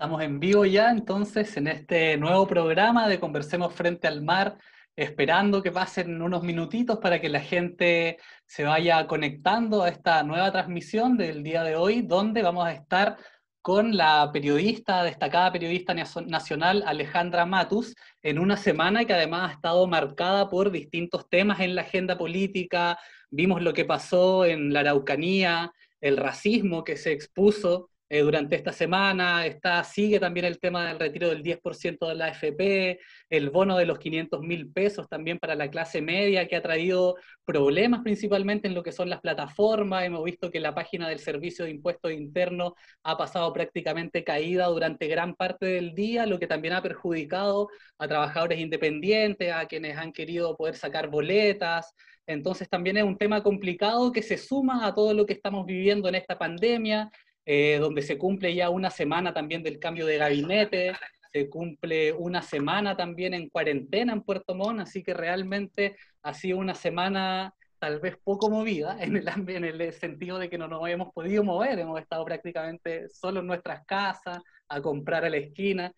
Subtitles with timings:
[0.00, 4.56] Estamos en vivo ya entonces en este nuevo programa de Conversemos frente al mar,
[4.96, 8.16] esperando que pasen unos minutitos para que la gente
[8.46, 13.18] se vaya conectando a esta nueva transmisión del día de hoy, donde vamos a estar
[13.60, 19.86] con la periodista, destacada periodista nacional Alejandra Matus, en una semana que además ha estado
[19.86, 22.98] marcada por distintos temas en la agenda política.
[23.30, 25.70] Vimos lo que pasó en la Araucanía,
[26.00, 29.46] el racismo que se expuso eh, durante esta semana.
[29.46, 32.98] Está, sigue también el tema del retiro del 10% de la AFP,
[33.30, 37.14] el bono de los 500 mil pesos también para la clase media, que ha traído
[37.44, 40.04] problemas principalmente en lo que son las plataformas.
[40.04, 42.72] Hemos visto que la página del Servicio de Impuestos Internos
[43.04, 48.08] ha pasado prácticamente caída durante gran parte del día, lo que también ha perjudicado a
[48.08, 51.94] trabajadores independientes, a quienes han querido poder sacar boletas.
[52.26, 56.08] Entonces también es un tema complicado que se suma a todo lo que estamos viviendo
[56.08, 57.10] en esta pandemia,
[57.44, 60.92] eh, donde se cumple ya una semana también del cambio de gabinete,
[61.32, 66.58] se cumple una semana también en cuarentena en Puerto Montt, así que realmente ha sido
[66.58, 70.86] una semana tal vez poco movida en el, en el sentido de que no nos
[70.88, 74.38] hemos podido mover, hemos estado prácticamente solo en nuestras casas,
[74.68, 75.92] a comprar a la esquina,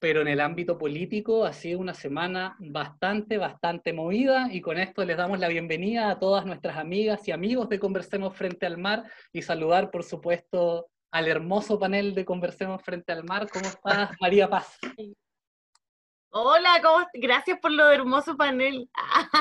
[0.00, 5.04] pero en el ámbito político ha sido una semana bastante, bastante movida y con esto
[5.04, 9.04] les damos la bienvenida a todas nuestras amigas y amigos de Conversemos Frente al Mar
[9.32, 13.48] y saludar, por supuesto, al hermoso panel de Conversemos Frente al Mar.
[13.50, 14.78] ¿Cómo estás, María Paz?
[16.30, 18.88] Hola, ¿cómo gracias por lo hermoso panel.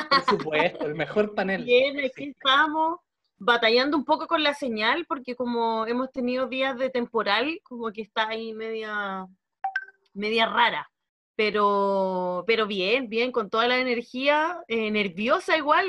[0.09, 1.65] Por supuesto, el mejor panel.
[1.65, 2.99] Bien, aquí estamos
[3.37, 8.01] batallando un poco con la señal porque como hemos tenido días de temporal, como que
[8.01, 9.27] está ahí media
[10.17, 10.89] media rara,
[11.37, 15.85] pero, pero bien, bien, con toda la energía, eh, nerviosa igual,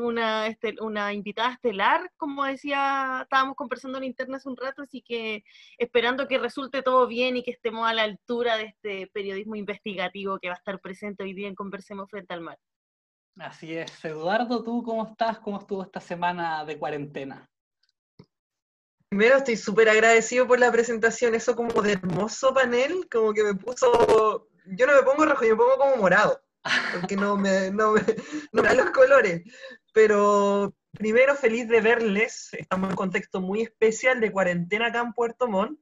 [0.00, 5.02] una, este, una invitada estelar, como decía, estábamos conversando en internet hace un rato, así
[5.02, 5.42] que
[5.78, 10.38] esperando que resulte todo bien y que estemos a la altura de este periodismo investigativo
[10.38, 12.58] que va a estar presente hoy día en Conversemos Frente al Mar.
[13.40, 14.04] Así es.
[14.04, 15.40] Eduardo, ¿tú cómo estás?
[15.40, 17.50] ¿Cómo estuvo esta semana de cuarentena?
[19.14, 23.54] Primero estoy súper agradecido por la presentación, eso como de hermoso panel, como que me
[23.54, 26.42] puso, yo no me pongo rojo, yo me pongo como morado,
[27.00, 28.00] porque no me, no me,
[28.52, 29.44] no me dan los colores.
[29.92, 35.12] Pero primero feliz de verles, estamos en un contexto muy especial de cuarentena acá en
[35.12, 35.78] Puerto Montt,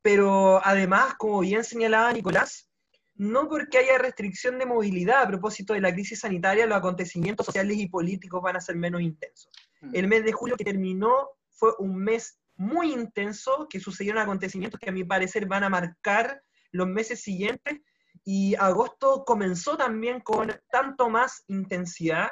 [0.00, 2.70] pero además, como bien señalaba Nicolás,
[3.16, 7.76] no porque haya restricción de movilidad a propósito de la crisis sanitaria, los acontecimientos sociales
[7.78, 9.50] y políticos van a ser menos intensos.
[9.80, 9.96] Mm.
[9.96, 14.90] El mes de julio que terminó fue un mes muy intenso, que sucedieron acontecimientos que
[14.90, 17.80] a mi parecer van a marcar los meses siguientes,
[18.24, 22.30] y agosto comenzó también con tanto más intensidad.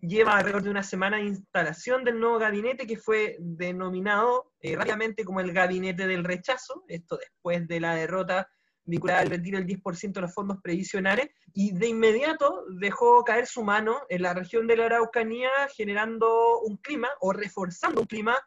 [0.00, 5.24] Lleva alrededor de una semana de instalación del nuevo gabinete que fue denominado eh, rápidamente
[5.24, 8.48] como el gabinete del rechazo, esto después de la derrota
[8.84, 13.62] vinculada al retiro del 10% de los fondos previsionales, y de inmediato dejó caer su
[13.62, 18.38] mano en la región de la Araucanía, generando un clima o reforzando un clima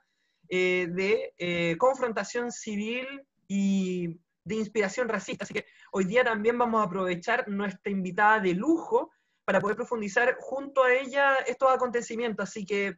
[0.54, 3.08] eh, de eh, confrontación civil
[3.48, 5.46] y de inspiración racista.
[5.46, 9.12] Así que hoy día también vamos a aprovechar nuestra invitada de lujo
[9.46, 12.50] para poder profundizar junto a ella estos acontecimientos.
[12.50, 12.98] Así que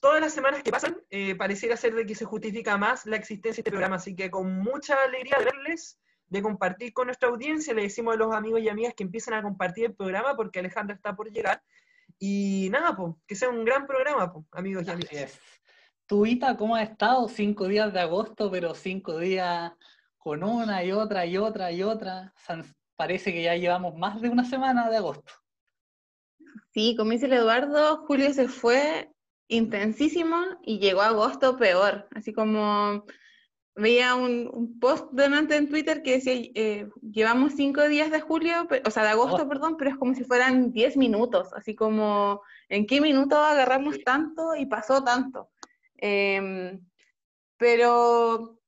[0.00, 3.58] todas las semanas que pasan, eh, pareciera ser de que se justifica más la existencia
[3.58, 3.94] de este programa.
[3.94, 8.18] Así que con mucha alegría de verles, de compartir con nuestra audiencia, le decimos a
[8.18, 11.62] los amigos y amigas que empiecen a compartir el programa porque Alejandra está por llegar.
[12.18, 15.38] Y nada, pues, que sea un gran programa, amigos y amigas.
[16.06, 17.28] ¿Tu Ita cómo ha estado?
[17.28, 19.72] Cinco días de agosto, pero cinco días
[20.18, 22.34] con una y otra y otra y otra.
[22.96, 25.32] Parece que ya llevamos más de una semana de agosto.
[26.72, 29.10] Sí, como dice el Eduardo, julio se fue
[29.48, 32.08] intensísimo y llegó agosto peor.
[32.14, 33.04] Así como
[33.76, 38.90] veía un, post delante en Twitter que decía, eh, llevamos cinco días de julio, o
[38.90, 43.00] sea, de agosto, perdón, pero es como si fueran diez minutos, así como, ¿en qué
[43.00, 45.50] minuto agarramos tanto y pasó tanto?
[46.06, 46.78] Em,
[47.56, 48.60] pero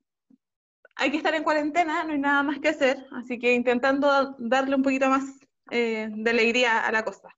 [0.96, 4.74] hay que estar en cuarentena, no hay nada más que hacer, así que intentando darle
[4.74, 5.24] un poquito más
[5.70, 7.28] eh, de alegría a la cosa.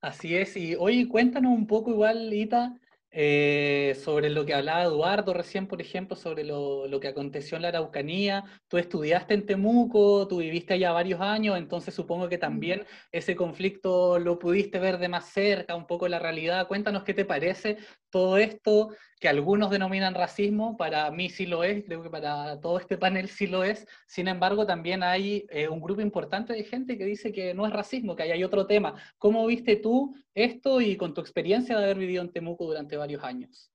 [0.00, 2.74] Así es, y hoy cuéntanos un poco igual, Ita,
[3.12, 7.62] eh, sobre lo que hablaba Eduardo recién, por ejemplo, sobre lo, lo, que aconteció en
[7.62, 8.44] la Araucanía.
[8.68, 14.18] Tú estudiaste en Temuco, tú viviste allá varios años, entonces supongo que también ese conflicto
[14.20, 16.68] lo pudiste ver de más cerca, un poco la realidad.
[16.68, 17.78] Cuéntanos qué te parece
[18.10, 18.90] todo esto
[19.20, 23.28] que algunos denominan racismo, para mí sí lo es, creo que para todo este panel
[23.28, 23.86] sí lo es.
[24.06, 27.72] Sin embargo, también hay eh, un grupo importante de gente que dice que no es
[27.72, 28.94] racismo, que hay otro tema.
[29.18, 33.22] ¿Cómo viste tú esto y con tu experiencia de haber vivido en Temuco durante varios
[33.22, 33.70] años?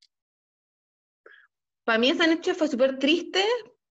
[1.84, 3.44] Para mí esa noche fue súper triste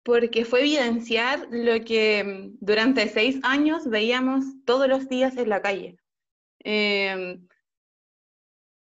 [0.03, 5.61] porque fue evidenciar lo que mm, durante seis años veíamos todos los días en la
[5.61, 5.97] calle.
[6.59, 7.47] Em,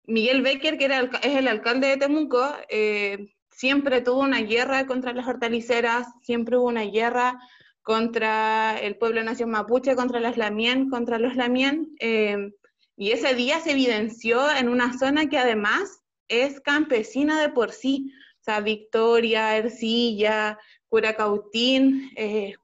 [0.05, 5.13] Miguel Becker, que era es el alcalde de Temuco, eh, siempre tuvo una guerra contra
[5.13, 7.39] las hortaliceras, siempre hubo una guerra
[7.83, 12.53] contra el pueblo nación mapuche, contra los lamien, contra los lamien, em,
[12.99, 18.12] y ese día se evidenció en una zona que además es campesina de por sí,
[18.41, 20.59] o sea, Victoria, Ercilla,
[20.89, 22.56] Curacautín, eh,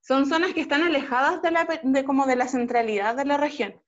[0.00, 3.82] son zonas que están alejadas de, la, de, como de la centralidad de la región,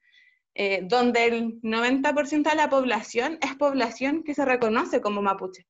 [0.55, 5.69] eh, donde el 90% de la población es población que se reconoce como mapuche.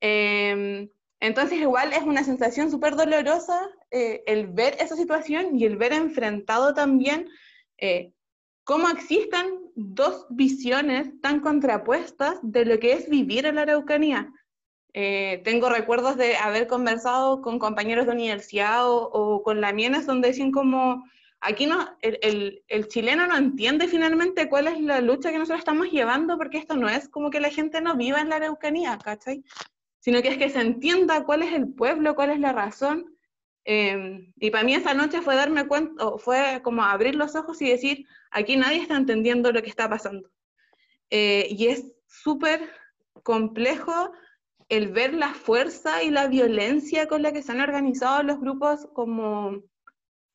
[0.00, 0.88] Em,
[1.18, 5.92] entonces igual es una sensación súper dolorosa eh, el ver esa situación y el ver
[5.92, 7.28] enfrentado también
[8.70, 14.32] cómo existen dos visiones tan contrapuestas de lo que es vivir en la Araucanía.
[14.92, 20.28] Eh, tengo recuerdos de haber conversado con compañeros de universidad o, con la Mienes donde
[20.28, 21.04] dicen como,
[21.40, 25.90] aquí no, el, el, chileno no entiende finalmente cuál es la lucha que nosotros estamos
[25.90, 29.42] llevando, porque esto no es como que la gente no viva en la Araucanía, ¿cachai?
[29.98, 33.16] Sino que es que se entienda cuál es el pueblo, cuál es la razón.
[33.64, 37.68] Eh, y para mí esa noche fue darme cuenta, fue como abrir los ojos y
[37.68, 40.30] decir, aquí nadie está entendiendo lo que está pasando.
[41.10, 42.70] Eh, y es súper
[43.22, 44.12] complejo
[44.68, 48.86] el ver la fuerza y la violencia con la que se han organizado los grupos
[48.94, 49.62] como,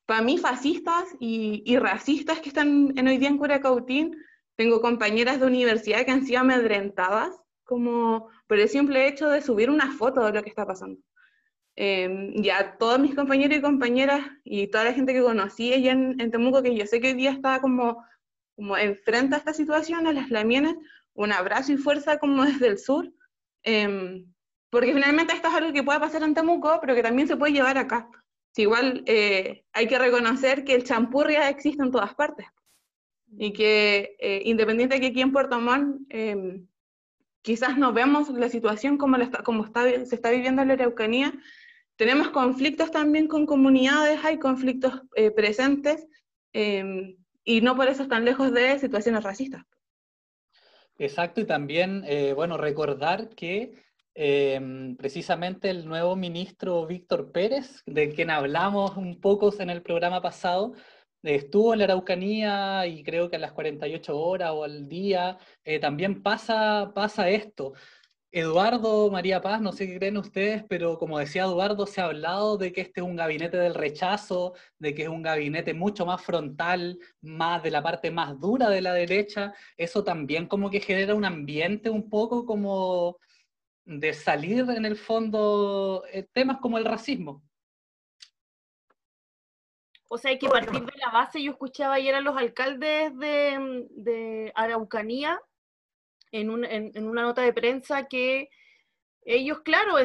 [0.04, 4.16] para mí, fascistas y, racistas que están en hoy día en Curacautín.
[4.54, 7.34] Tengo compañeras de universidad que han sido amedrentadas
[7.64, 11.00] como por el simple hecho de subir una foto de lo que está pasando.
[11.76, 16.20] Eh, ya todos mis compañeros y compañeras y toda la gente que conocí allá en,
[16.20, 18.02] en, Temuco, que yo sé que hoy día está como,
[18.56, 20.74] como enfrente a esta situación, a las lamienes,
[21.12, 23.12] un abrazo y fuerza como desde el sur,
[23.66, 24.32] Em,
[24.70, 27.52] porque finalmente esto es algo que puede pasar en Temuco, pero que también se puede
[27.52, 28.08] llevar acá.
[28.52, 32.46] Si igual eh, hay que reconocer que el champurria existe en todas partes
[33.36, 36.68] y que eh, independiente de que aquí en Puerto Montt em,
[37.42, 41.34] quizás no vemos la situación como, está, como está, se está viviendo en la Araucanía,
[41.96, 46.06] tenemos conflictos también con comunidades, hay conflictos eh, presentes
[46.52, 49.62] em, y no por eso están lejos de situaciones racistas.
[50.98, 53.72] Exacto, y también, eh, bueno, recordar que
[54.14, 60.22] em, precisamente el nuevo ministro Víctor Pérez, de quien hablamos un poco en el programa
[60.22, 60.72] pasado,
[61.22, 65.78] estuvo en la Araucanía y creo que a las 48 horas o al día eh,
[65.78, 67.74] también pasa, pasa esto.
[68.38, 72.58] Eduardo, María Paz, no sé qué creen ustedes, pero como decía Eduardo, se ha hablado
[72.58, 76.22] de que este es un gabinete del rechazo, de que es un gabinete mucho más
[76.22, 79.54] frontal, más de la parte más dura de la derecha.
[79.78, 83.16] Eso también como que genera un ambiente un poco como
[83.86, 87.42] de salir en el fondo eh, temas como el racismo.
[90.10, 91.42] O sea, hay que partir de la base.
[91.42, 95.40] Yo escuchaba ayer a los alcaldes de, de Araucanía
[96.32, 98.48] en, una nota de prensa que
[99.24, 99.98] ellos, claro,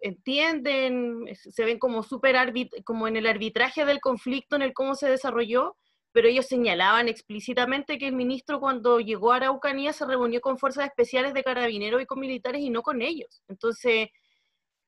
[0.00, 2.36] entienden, se ven como súper
[2.84, 5.76] como en el arbitraje del conflicto, en el cómo se desarrolló,
[6.12, 10.86] pero ellos señalaban explícitamente que el ministro cuando llegó a Araucanía se reunió con fuerzas
[10.86, 13.42] especiales de carabineros y con militares y no con ellos.
[13.48, 14.08] Entonces,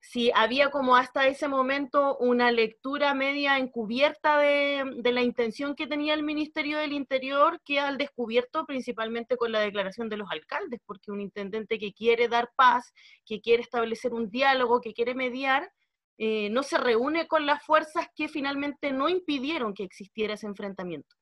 [0.00, 6.14] si había como hasta ese momento una lectura media encubierta de, la intención que tenía
[6.14, 11.10] el Ministerio del Interior, que al descubierto principalmente con la declaración de los alcaldes, porque
[11.10, 12.92] un intendente que quiere dar paz,
[13.24, 15.70] que quiere establecer un diálogo, que quiere mediar,
[16.16, 21.16] eh, no se reúne con las fuerzas que finalmente no impidieron que existiera ese enfrentamiento.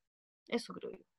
[0.47, 1.16] Eso creo yo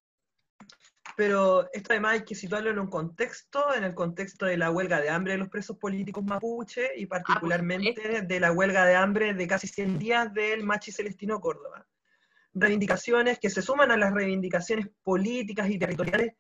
[1.19, 5.01] pero esto además hay que situarlo en un contexto, en el contexto de la huelga
[5.01, 9.35] de hambre de los presos políticos mapuche y ah, particularmente de la huelga de hambre
[9.35, 11.85] de casi 100 días del Machi Celestino Córdoba.
[12.55, 16.35] Reivindicaciones que se suman a las reivindicaciones políticas y territoriales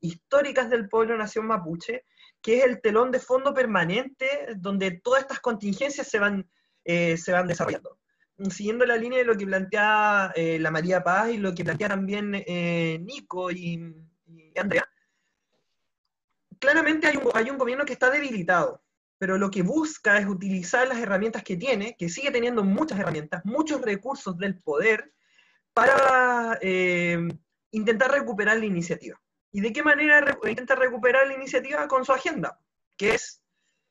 [0.00, 2.02] históricas del pueblo nación mapuche,
[2.42, 4.26] que es el telón de fondo permanente
[4.56, 6.50] donde todas estas contingencias se van,
[6.82, 8.00] eh, se van desarrollando
[8.50, 11.86] siguiendo la línea de lo que plantea eh, la María Paz y lo que plantea
[11.86, 13.78] también eh, Nico y,
[14.60, 14.88] Andrea,
[16.58, 18.82] claramente hay un, hay un gobierno que está debilitado,
[19.18, 23.44] pero lo que busca es utilizar las herramientas que tiene, que sigue teniendo muchas herramientas,
[23.44, 25.12] muchos recursos del poder,
[25.72, 27.18] para eh,
[27.72, 29.20] intentar recuperar la iniciativa.
[29.50, 31.86] ¿Y de qué manera intenta recuperar la iniciativa?
[31.88, 32.58] Con su agenda,
[32.96, 33.42] que es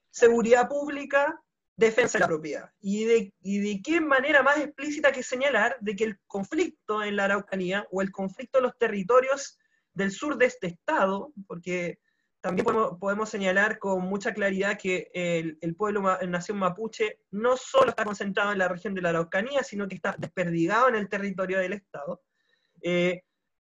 [0.10, 1.41] seguridad pública,
[1.75, 2.72] defensa de la propiedad.
[2.79, 7.15] ¿Y de, ¿Y de qué manera más explícita que señalar de que el conflicto en
[7.15, 9.58] la Araucanía o el conflicto en los territorios
[9.93, 12.00] del sur de este estado, porque
[12.41, 12.65] también
[13.00, 18.51] podemos, señalar con mucha claridad que el, pueblo, la nación mapuche, no solo está concentrado
[18.51, 22.21] en la región de la Araucanía, sino que está desperdigado en el territorio del Estado.
[22.81, 23.21] Eh,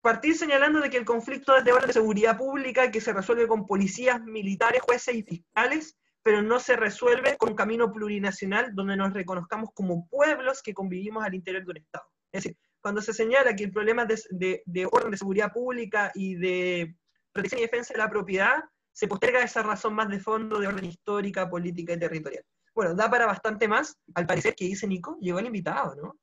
[0.01, 3.49] partir señalando de que el conflicto es de orden de seguridad pública que se resuelve
[3.49, 8.97] con policías, militares, jueces y fiscales, pero no se resuelve con un camino plurinacional donde
[8.97, 12.07] nos reconozcamos como pueblos que convivimos al interior de un Estado.
[12.33, 16.37] Es decir, cuando se señala que el problema de, de orden de seguridad pública y
[16.37, 16.95] de
[17.33, 18.63] protección y defensa de la propiedad,
[18.93, 22.45] se posterga esa razón más de fondo de orden histórica, política y territorial.
[22.73, 26.17] Bueno, da para bastante más, al parecer, que dice Nico, llegó el invitado, ¿no?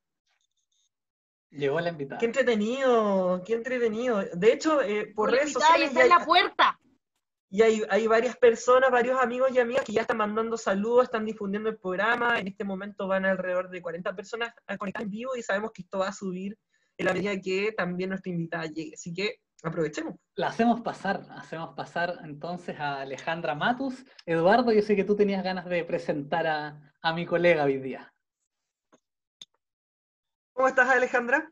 [1.49, 2.19] Llegó el invitado.
[2.21, 4.23] Qué entretenido, qué entretenido.
[4.33, 5.89] De hecho, eh, por redes sociales...
[5.89, 6.79] Está en la puerta.
[7.53, 11.23] Y hay, hay, varias personas, varios amigos y amigas que ya están mandando saludos, están
[11.23, 12.39] difundiendo el programa.
[12.39, 15.83] En este momento van alrededor de 40 personas a conectar en vivo y sabemos que
[15.83, 16.57] esto va a subir
[16.97, 18.95] en la medida que también nuestra invitada llegue.
[18.95, 20.15] Así que aprovechemos.
[20.33, 24.03] La hacemos pasar, hacemos pasar entonces a Alejandra Matus.
[24.25, 28.11] Eduardo, yo sé que tú tenías ganas de presentar a, mi colega hoy día.
[30.53, 31.47] ¿Cómo estás, Alejandra?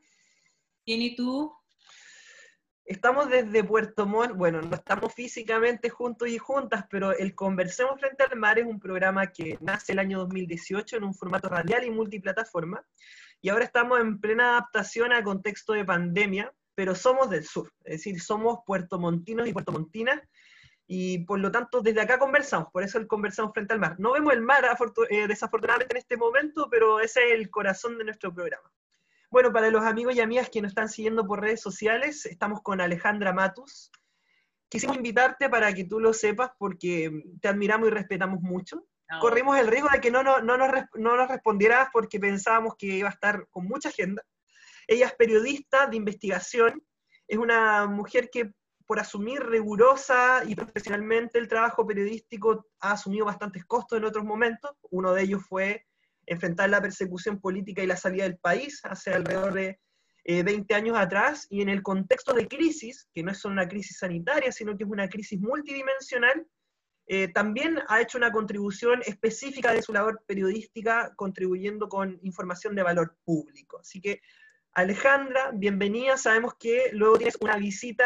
[0.83, 1.53] Bien, ¿y tú?
[2.85, 8.23] Estamos desde Puerto Montt, bueno, no estamos físicamente juntos y juntas, pero el Conversemos Frente
[8.23, 11.91] al Mar es un programa que nace el año 2018 en un formato radial y
[11.91, 12.83] multiplataforma,
[13.39, 17.97] y ahora estamos en plena adaptación a contexto de pandemia, pero somos del sur, es
[17.97, 20.19] decir, somos puertomontinos y puertomontinas,
[20.87, 23.95] y por lo tanto desde acá conversamos, por eso el conversamos frente al mar.
[23.99, 24.65] No vemos el mar
[25.09, 28.69] eh, desafortunadamente en este momento, pero ese es el corazón de nuestro programa.
[29.31, 32.81] Bueno, para los amigos y amigas que nos están siguiendo por redes sociales, estamos con
[32.81, 33.89] Alejandra Matus.
[34.67, 38.85] Quisimos invitarte para que tú lo sepas porque te admiramos y respetamos mucho.
[39.07, 42.75] Ah, Corrimos el riesgo de que no, no, no, nos, no nos respondieras porque pensábamos
[42.75, 44.21] que iba a estar con mucha agenda.
[44.85, 46.83] Ella es periodista de investigación,
[47.25, 48.51] es una mujer que
[48.85, 54.71] por asumir rigurosa y profesionalmente el trabajo periodístico ha asumido bastantes costos en otros momentos.
[54.89, 55.87] Uno de ellos fue
[56.31, 59.79] enfrentar la persecución política y la salida del país hace alrededor de
[60.25, 63.67] 20 eh, años atrás, y en el contexto de crisis, que no es solo una
[63.67, 66.47] crisis sanitaria, sino que es una crisis multidimensional,
[67.07, 72.83] eh, también ha hecho una contribución específica de su labor periodística, contribuyendo con información de
[72.83, 73.79] valor público.
[73.79, 74.21] Así que
[74.73, 76.15] Alejandra, bienvenida.
[76.15, 78.05] Sabemos que luego tienes una visita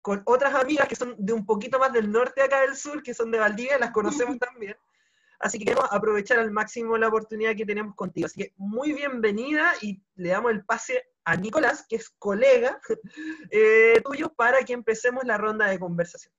[0.00, 3.12] con otras amigas que son de un poquito más del norte acá del sur, que
[3.12, 4.76] son de Valdivia, las conocemos también.
[5.40, 8.26] Así que queremos aprovechar al máximo la oportunidad que tenemos contigo.
[8.26, 12.78] Así que muy bienvenida y le damos el pase a Nicolás, que es colega
[13.50, 16.32] eh, tuyo, para que empecemos la ronda de conversación.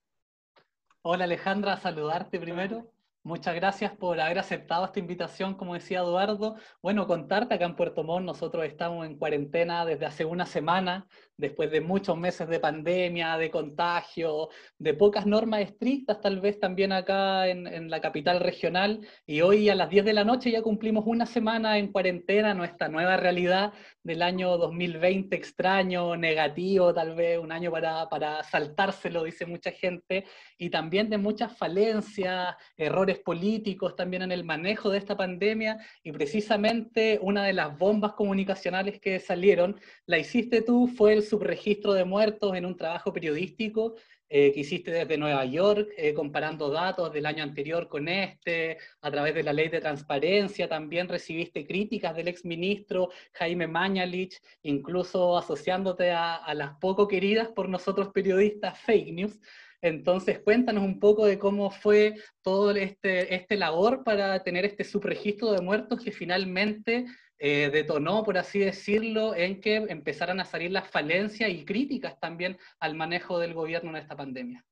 [1.02, 2.92] Hola Alejandra, saludarte primero.
[3.24, 6.56] Muchas gracias por haber aceptado esta invitación, como decía Eduardo.
[6.80, 11.06] Bueno, contarte, acá en Puerto Montt nosotros estamos en cuarentena desde hace una semana,
[11.42, 16.92] después de muchos meses de pandemia, de contagio, de pocas normas estrictas tal vez también
[16.92, 19.00] acá en, la capital regional.
[19.26, 22.88] Y hoy a las 10 de la noche ya cumplimos una semana en cuarentena, nuestra
[22.88, 23.72] nueva realidad
[24.04, 30.24] del año 2020 extraño, negativo, tal vez un año para, para saltárselo, dice mucha gente,
[30.56, 36.12] y también de muchas falencias, errores políticos también en el manejo de esta pandemia, y
[36.12, 42.04] precisamente una de las bombas comunicacionales que salieron, la hiciste tú, fue el subregistro de
[42.04, 43.94] muertos en un trabajo periodístico
[44.28, 49.10] eh, que hiciste desde Nueva York, eh, comparando datos del año anterior con este, a
[49.10, 56.10] través de la ley de transparencia, también recibiste críticas del exministro Jaime Mañalich, incluso asociándote
[56.10, 59.40] a, a las poco queridas por nosotros periodistas fake news.
[59.80, 65.50] Entonces, cuéntanos un poco de cómo fue todo este, este labor para tener este subregistro
[65.52, 67.06] de muertos que finalmente
[67.44, 72.56] eh, detonó, por así decirlo, en que empezaran a salir las falencias y críticas también
[72.78, 74.64] al manejo del gobierno en esta pandemia.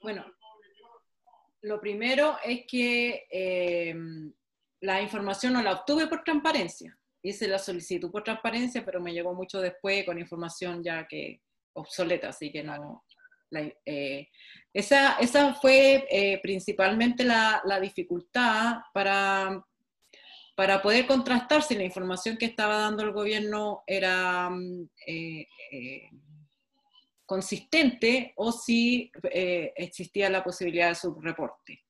[0.00, 0.24] Bueno,
[1.60, 3.94] lo primero es que eh,
[4.80, 6.98] la información no la obtuve por transparencia.
[7.22, 11.42] Hice la solicitud por transparencia, pero me llegó mucho después con información ya que
[11.74, 13.04] obsoleta, así que no.
[13.84, 14.28] Eh,
[14.72, 19.62] esa, esa, fue principalmente la, la dificultad para
[20.54, 26.10] para poder contrastar si la información que estaba dando el gobierno era mm, eh, eh,
[27.26, 31.80] consistente o si eh, existía la posibilidad de subreporte.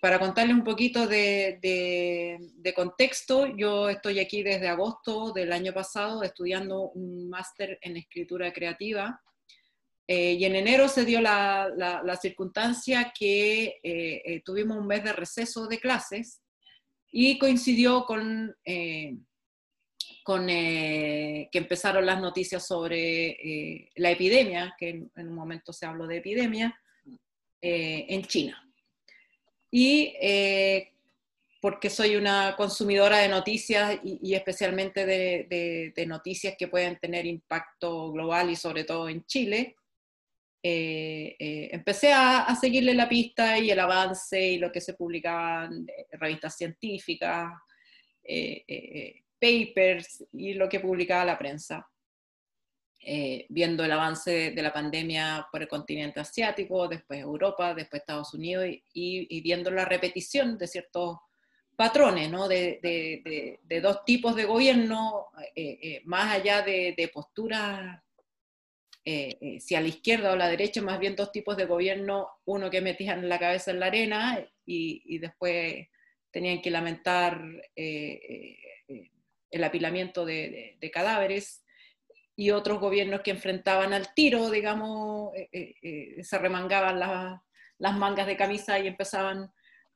[0.00, 6.90] para contarle un poquito de, contexto, yo estoy aquí desde agosto del año pasado estudiando
[6.94, 9.20] un máster en escritura creativa
[10.06, 16.43] y en enero se dio la circunstancia que tuvimos un mes de receso de clases
[17.16, 19.16] y coincidió con, eh,
[20.24, 26.16] con que empezaron las noticias sobre la epidemia, que en, un momento se habló de
[26.16, 26.76] epidemia,
[27.60, 28.60] en China.
[29.70, 30.12] Y
[31.60, 38.50] porque soy una consumidora de noticias y, especialmente de, noticias que pueden tener impacto global
[38.50, 39.76] y sobre todo en Chile,
[40.66, 45.66] eh, eh, empecé a, seguirle la pista y el avance y lo que se publicaba
[45.66, 47.52] en revistas científicas,
[48.22, 51.86] eh, papers y lo que publicaba la prensa.
[53.50, 58.66] viendo el avance de la pandemia por el continente asiático, después Europa, después Estados Unidos
[58.66, 61.18] y, y viendo la repetición de ciertos
[61.76, 62.48] patrones, ¿no?
[62.48, 68.00] de, dos tipos de gobierno, eh, eh, más allá de, posturas,
[69.04, 72.28] eh, si a la izquierda o a la derecha, más bien dos tipos de gobierno,
[72.44, 75.88] uno que metían la cabeza en la arena y, después
[76.30, 77.40] tenían que lamentar
[77.76, 81.64] el apilamiento de, cadáveres,
[82.36, 86.98] y otros gobiernos que enfrentaban al tiro, digamos, se remangaban
[87.78, 89.52] las mangas de camisa y empezaban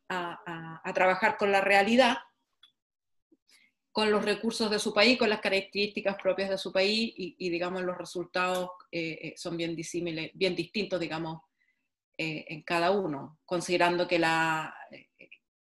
[0.08, 2.16] a, trabajar con la realidad,
[3.98, 7.82] con los recursos de su país, con las características propias de su país y, digamos,
[7.82, 11.40] los resultados eh, eh, son bien disímiles, bien distintos, digamos,
[12.16, 14.72] eh, en cada uno, considerando que, la,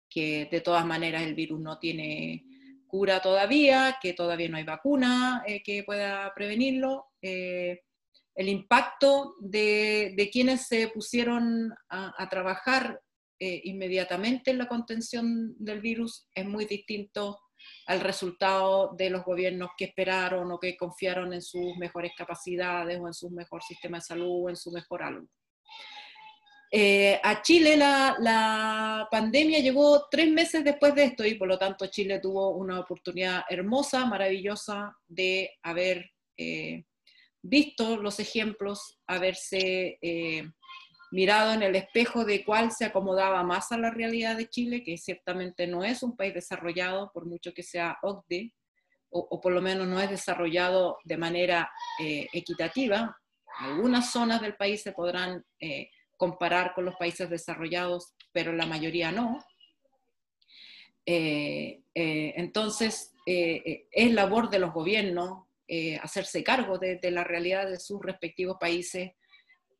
[0.08, 2.44] que de todas maneras el virus no tiene
[2.86, 7.06] cura todavía, que todavía no hay vacuna que pueda prevenirlo.
[7.20, 13.00] el impacto de, de, quienes se pusieron a, a trabajar
[13.42, 17.40] eh, inmediatamente en la contención del virus es muy distinto
[17.86, 23.06] al resultado de los gobiernos que esperaron o que confiaron en sus mejores capacidades o
[23.06, 25.26] en su mejor sistema de salud o en su mejor algo.
[26.72, 31.86] Eh, a Chile la, pandemia llegó tres meses después de esto y por lo tanto
[31.86, 36.84] Chile tuvo una oportunidad hermosa, maravillosa de haber eh,
[37.42, 39.98] visto los ejemplos, haberse
[41.10, 44.96] mirado en el espejo de cuál se acomodaba más a la realidad de Chile, que
[44.96, 48.52] ciertamente no es un país desarrollado, por mucho que sea OCDE,
[49.12, 51.68] o, por lo menos no es desarrollado de manera
[51.98, 53.18] eh, equitativa.
[53.58, 59.10] Algunas zonas del país se podrán eh, comparar con los países desarrollados, pero la mayoría
[59.10, 59.44] no.
[61.04, 65.44] Eh, entonces, es labor de los gobiernos
[66.02, 69.12] hacerse cargo de la realidad de sus respectivos países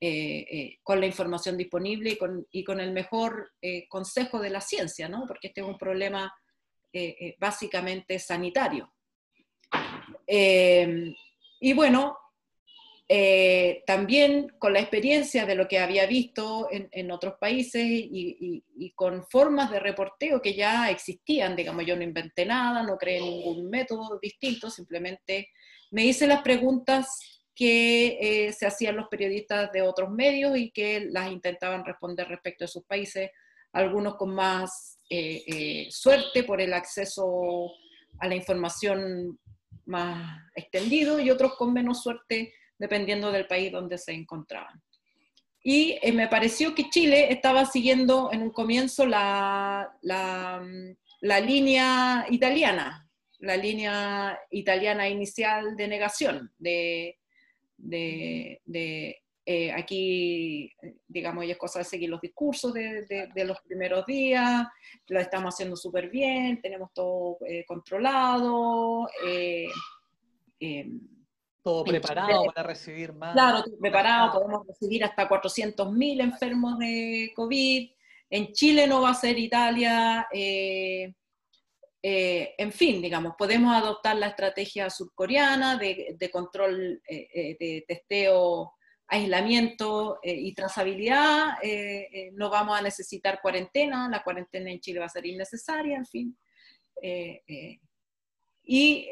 [0.03, 2.17] eh, eh, con la información disponible
[2.51, 5.27] y con, el mejor eh, consejo de la ciencia, ¿no?
[5.27, 6.33] porque este es un problema
[7.39, 8.93] básicamente sanitario.
[10.27, 12.17] y bueno,
[13.87, 19.25] también con la experiencia de lo que había visto en, otros países y, y, con
[19.29, 24.19] formas de reporteo que ya existían, digamos, yo no inventé nada, no creé ningún método
[24.21, 25.51] distinto, simplemente
[25.93, 31.01] me hice las preguntas que eh, se hacían los periodistas de otros medios y que
[31.11, 33.31] las intentaban responder respecto a sus países,
[33.75, 37.71] algunos con más eh, eh, suerte por el acceso
[38.19, 39.39] a la información
[39.85, 44.83] más extendido y otros con menos suerte dependiendo del país donde se encontraban.
[45.63, 50.67] Y me pareció que Chile estaba siguiendo en un comienzo la, la,
[51.21, 53.07] la línea italiana,
[53.41, 57.20] la línea italiana inicial de negación, de,
[57.83, 58.61] de,
[59.47, 60.73] eh, aquí,
[61.09, 64.67] digamos, ya es cosa de seguir los discursos de, los primeros días,
[65.09, 69.09] lo estamos haciendo súper bien, tenemos todo eh, controlado.
[69.27, 69.69] Eh,
[71.63, 73.33] todo preparado para recibir más.
[73.33, 77.91] Claro, todo preparado, podemos recibir hasta 400.000 enfermos de COVID.
[78.31, 80.27] En Chile no va a ser Italia.
[80.33, 81.13] Eh,
[82.03, 88.73] en fin, digamos, podemos adoptar la estrategia surcoreana de, control, eh, eh, de testeo,
[89.07, 91.57] aislamiento y trazabilidad.
[92.33, 96.39] no vamos a necesitar cuarentena, la cuarentena en Chile va a ser innecesaria, en fin.
[98.63, 99.09] Y,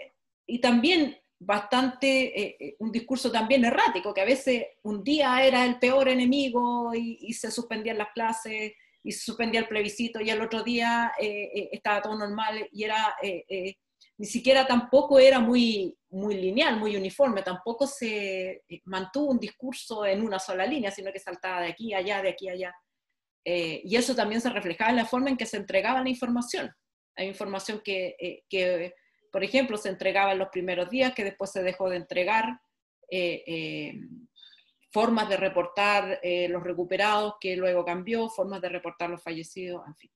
[0.47, 6.09] y, también bastante, un discurso también errático, que a veces un día era el peor
[6.09, 8.73] enemigo y, y se suspendían las clases
[9.09, 12.85] y se suspendía el plebiscito y el otro día eh, eh, estaba todo normal y
[12.85, 13.75] era, eh,
[14.19, 20.21] ni siquiera tampoco era muy, muy lineal, muy uniforme, tampoco se mantuvo un discurso en
[20.21, 22.75] una sola línea, sino que saltaba de aquí a allá, de aquí a allá.
[23.47, 26.71] y eso también se reflejaba en la forma en que se entregaba la información.
[27.17, 28.15] Hay información que,
[28.47, 28.93] que
[29.33, 32.61] por ejemplo, se entregaba en los primeros días, que después se dejó de entregar
[34.91, 39.97] formas de reportar eh, los recuperados que luego cambió, formas de reportar los fallecidos, en
[39.97, 40.11] fin.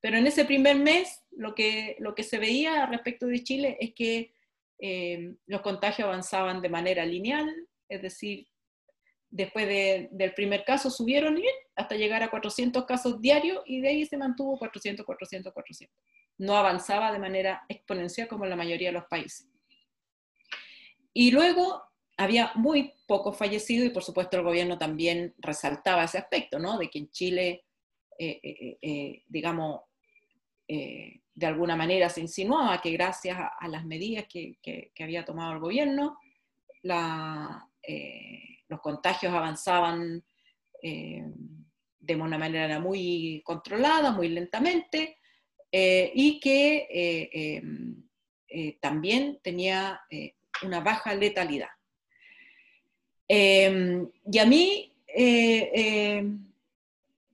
[0.00, 3.92] Pero en ese primer mes lo que, lo que se veía respecto de Chile es
[3.94, 4.32] que
[4.78, 7.54] eh, los contagios avanzaban de manera lineal,
[7.88, 8.46] es decir,
[9.28, 9.68] después
[10.10, 11.38] del primer caso subieron
[11.76, 15.96] hasta llegar a 400 casos diarios y de ahí se mantuvo 400, 400, 400.
[16.38, 19.46] No avanzaba de manera exponencial como en la mayoría de los países.
[21.12, 21.89] Y luego
[22.20, 26.76] había muy pocos fallecidos y por supuesto el gobierno también resaltaba ese aspecto, ¿no?
[26.76, 27.64] De que en Chile,
[28.18, 29.80] eh, eh, eh, digamos,
[30.68, 34.58] de alguna manera se insinuaba que gracias a, las medidas que,
[35.00, 36.18] había tomado el gobierno,
[36.82, 40.22] los contagios avanzaban
[40.82, 45.16] de una manera muy controlada, muy lentamente,
[45.72, 47.56] y que
[48.80, 50.02] también tenía
[50.62, 51.70] una baja letalidad.
[53.32, 56.52] Em, y a mí, eh, em,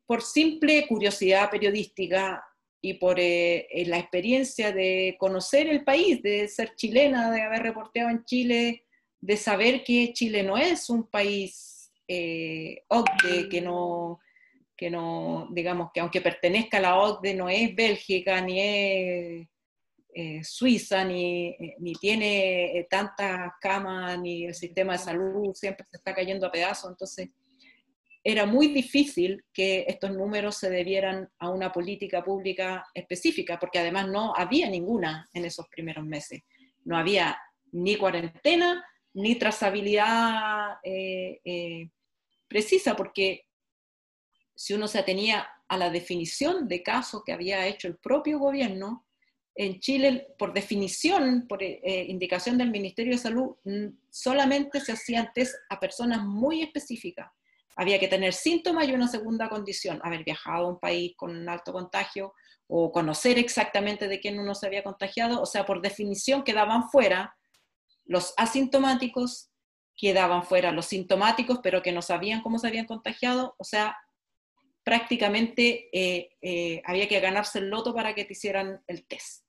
[0.06, 2.44] por simple curiosidad periodística
[2.82, 7.62] y por eh, eh, la experiencia de conocer el país, de ser chilena, de haber
[7.62, 8.84] reporteado en Chile,
[9.22, 11.90] de saber que Chile no es un país
[12.88, 14.20] OCDE, que no,
[14.76, 19.48] que no, digamos, que aunque pertenezca a la OCDE, no es Bélgica, ni es
[20.18, 25.84] eh, Suiza, ni, eh, ni tiene eh, tantas camas, ni el sistema de salud siempre
[25.90, 26.90] se está cayendo a pedazos.
[26.90, 27.28] Entonces,
[28.24, 34.08] era muy difícil que estos números se debieran a una política pública específica, porque además
[34.08, 36.40] no había ninguna en esos primeros meses.
[36.86, 37.38] No había
[37.72, 40.76] ni cuarentena, ni trazabilidad
[42.48, 43.42] precisa, porque
[44.54, 49.05] si uno se atenía a la definición de caso que había hecho el propio gobierno,
[49.56, 53.56] en Chile, por definición, por eh, eh, indicación del Ministerio de Salud,
[54.10, 57.30] solamente se hacían test a personas muy específicas.
[57.74, 61.48] Había que tener síntomas y una segunda condición, haber viajado a un país con un
[61.48, 62.34] alto contagio
[62.66, 65.40] o conocer exactamente de quién uno se había contagiado.
[65.40, 67.34] O sea, por definición quedaban fuera
[68.04, 69.50] los asintomáticos,
[69.96, 73.54] quedaban fuera los sintomáticos, pero que no sabían cómo se habían contagiado.
[73.58, 73.96] O sea,
[74.84, 79.45] prácticamente eh, había que ganarse el loto para que te hicieran el test.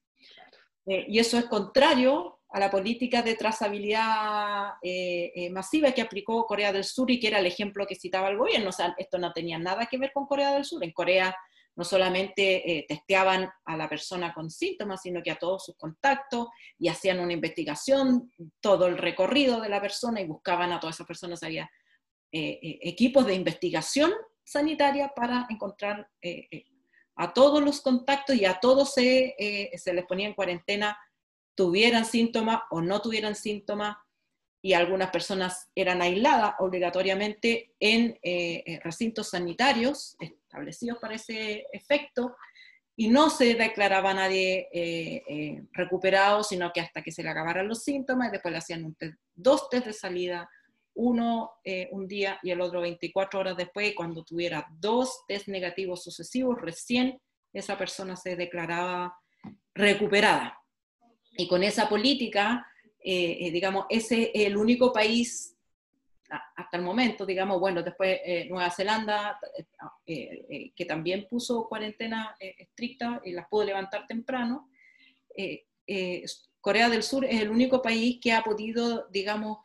[0.88, 6.46] Eh, y eso es contrario a la política de trazabilidad eh, eh, masiva que aplicó
[6.46, 8.70] Corea del Sur y que era el ejemplo que citaba el gobierno.
[8.70, 10.82] O sea, esto no tenía nada que ver con Corea del Sur.
[10.84, 11.36] En Corea
[11.76, 16.48] no solamente testeaban a la persona con síntomas, sino que a todos sus contactos
[16.80, 21.06] y hacían una investigación, todo el recorrido de la persona y buscaban a todas esas
[21.06, 21.44] personas.
[21.44, 21.70] Había
[22.32, 24.12] equipos de investigación
[24.44, 26.10] sanitaria para encontrar
[27.18, 30.98] a todos los contactos y a todos se, eh, se les ponía en cuarentena,
[31.56, 33.98] tuvieran síntomas o no tuvieran síntomas,
[34.62, 42.36] y algunas personas eran aisladas obligatoriamente en eh, recintos sanitarios establecidos para ese efecto,
[42.96, 47.84] y no se declaraba nadie eh, recuperado, sino que hasta que se le acabaran los
[47.84, 48.96] síntomas, y después le hacían
[49.36, 50.50] dos test de salida,
[50.98, 56.04] uno eh, un día y el otro 24 horas después, cuando tuviera dos test negativos
[56.04, 57.22] sucesivos, recién
[57.54, 59.16] esa persona se declaraba
[59.74, 60.60] recuperada.
[61.38, 62.66] Y con esa política,
[63.00, 65.56] eh, eh, digamos, ese es el único país
[66.30, 69.40] hasta el momento, digamos, bueno, después Nueva Zelanda,
[70.06, 74.70] que también puso cuarentena estricta y las pudo levantar temprano.
[76.60, 79.60] Corea del Sur es el único país que ha podido, digamos,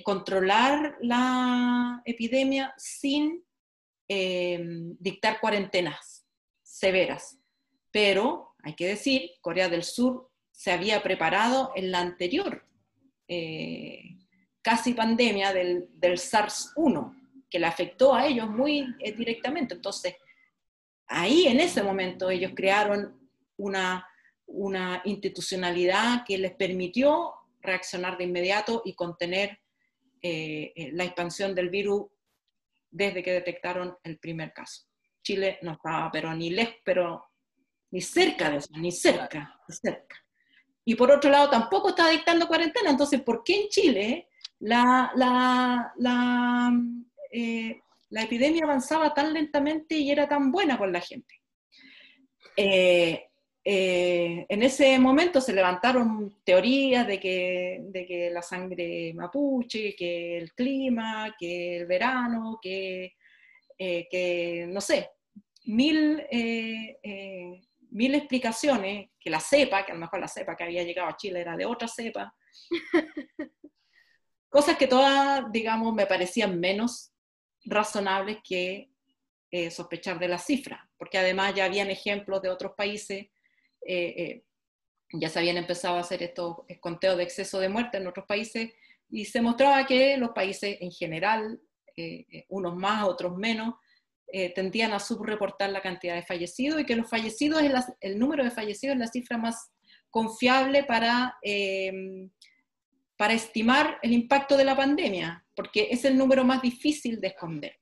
[0.00, 3.44] controlar la epidemia sin
[4.08, 4.58] eh,
[4.98, 6.26] dictar cuarentenas
[6.62, 7.38] severas.
[7.90, 12.66] Pero, hay que decir, Corea del Sur se había preparado en la anterior
[13.28, 14.18] eh,
[14.62, 19.74] casi pandemia del, SARS-1, que le afectó a ellos muy eh, directamente.
[19.74, 20.14] Entonces,
[21.06, 24.06] ahí en ese momento ellos crearon una,
[24.46, 29.60] una institucionalidad que les permitió reaccionar de inmediato y contener
[30.22, 32.06] eh, eh, la expansión del virus
[32.90, 34.84] desde que detectaron el primer caso.
[35.22, 37.24] Chile no estaba, pero ni lejos, pero
[37.90, 40.16] ni cerca de eso, ni cerca, ni cerca.
[40.84, 42.90] Y por otro lado, tampoco está dictando cuarentena.
[42.90, 44.28] Entonces, ¿por qué en Chile
[44.60, 46.72] la, la, la,
[47.30, 47.80] eh,
[48.10, 51.40] la epidemia avanzaba tan lentamente y era tan buena con la gente?
[52.56, 53.28] Eh,
[53.64, 60.52] en ese momento se levantaron teorías de que, de que, la sangre mapuche, que el
[60.52, 63.14] clima, que el verano, que,
[63.78, 65.10] eh, que no sé,
[65.66, 70.82] mil, eh, mil explicaciones, que la cepa, que a lo mejor la cepa que había
[70.82, 72.34] llegado a Chile era de otra cepa.
[74.48, 77.12] Cosas que todas, digamos, me parecían menos
[77.64, 78.88] razonables que
[79.70, 83.26] sospechar de la cifra, porque además ya habían ejemplos de otros países
[83.86, 84.44] eh, eh,
[85.12, 88.70] ya se habían empezado a hacer estos conteos de exceso de muerte en otros países
[89.12, 91.60] y se mostraba que los países en general,
[91.96, 93.74] eh, eh, unos más, otros menos,
[94.26, 98.42] eh, tendían a subreportar la cantidad de fallecidos y que los fallecidos, es el número
[98.42, 99.70] de fallecidos es la cifra más
[100.08, 101.38] confiable para,
[103.16, 107.78] para estimar el impacto de la pandemia, porque es el número más difícil de esconder.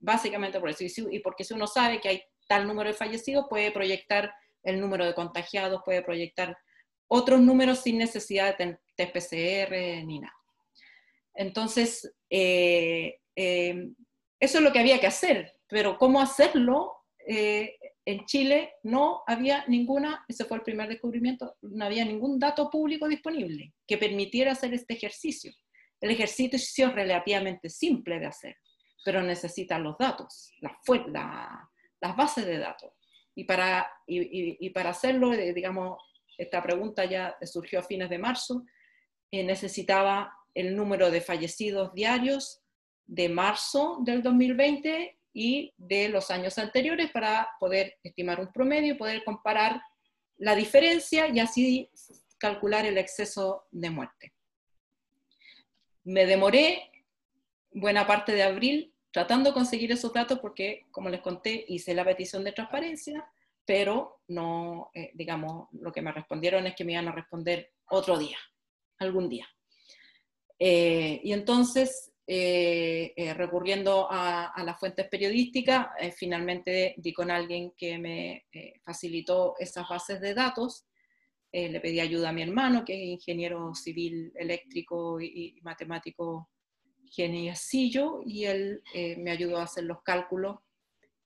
[0.00, 3.70] básicamente por eso, y porque si uno sabe que hay tal número de fallecidos, puede
[3.70, 6.56] proyectar el número de contagiados, puede proyectar
[7.08, 9.72] otros números sin necesidad de test PCR
[10.06, 10.34] ni nada.
[11.34, 13.88] Entonces, eh, eh,
[14.40, 16.92] eso es lo que había que hacer, pero ¿cómo hacerlo?
[17.26, 22.68] Eh, en Chile no había ninguna, ese fue el primer descubrimiento, no había ningún dato
[22.68, 25.52] público disponible que permitiera hacer este ejercicio.
[26.00, 28.56] El ejercicio es relativamente simple de hacer,
[29.04, 32.90] pero necesita los datos, las bases de datos.
[33.34, 35.98] Y para, y, para hacerlo, eh, digamos,
[36.36, 38.64] esta pregunta ya surgió a fines de marzo,
[39.30, 42.62] eh, necesitaba el número de fallecidos diarios
[43.06, 48.98] de marzo del 2020 y de los años anteriores para poder estimar un promedio y
[48.98, 49.80] poder comparar
[50.36, 51.90] la diferencia y así
[52.38, 54.34] calcular el exceso de muerte.
[56.04, 56.90] Me demoré
[57.70, 62.04] buena parte de abril tratando de conseguir esos datos porque, como les conté, hice la
[62.04, 63.24] petición de transparencia,
[63.64, 68.18] pero no, eh, digamos, lo que me respondieron es que me iban a responder otro
[68.18, 68.38] día,
[68.98, 69.46] algún día.
[70.58, 78.46] Eh, y entonces, eh, recurriendo a, las fuentes periodísticas, finalmente di con alguien que me
[78.82, 80.86] facilitó esas bases de datos.
[81.52, 86.51] le pedí ayuda a mi hermano, que es ingeniero civil eléctrico y matemático
[87.12, 90.60] Geniacillo y él eh, me ayudó a hacer los cálculos,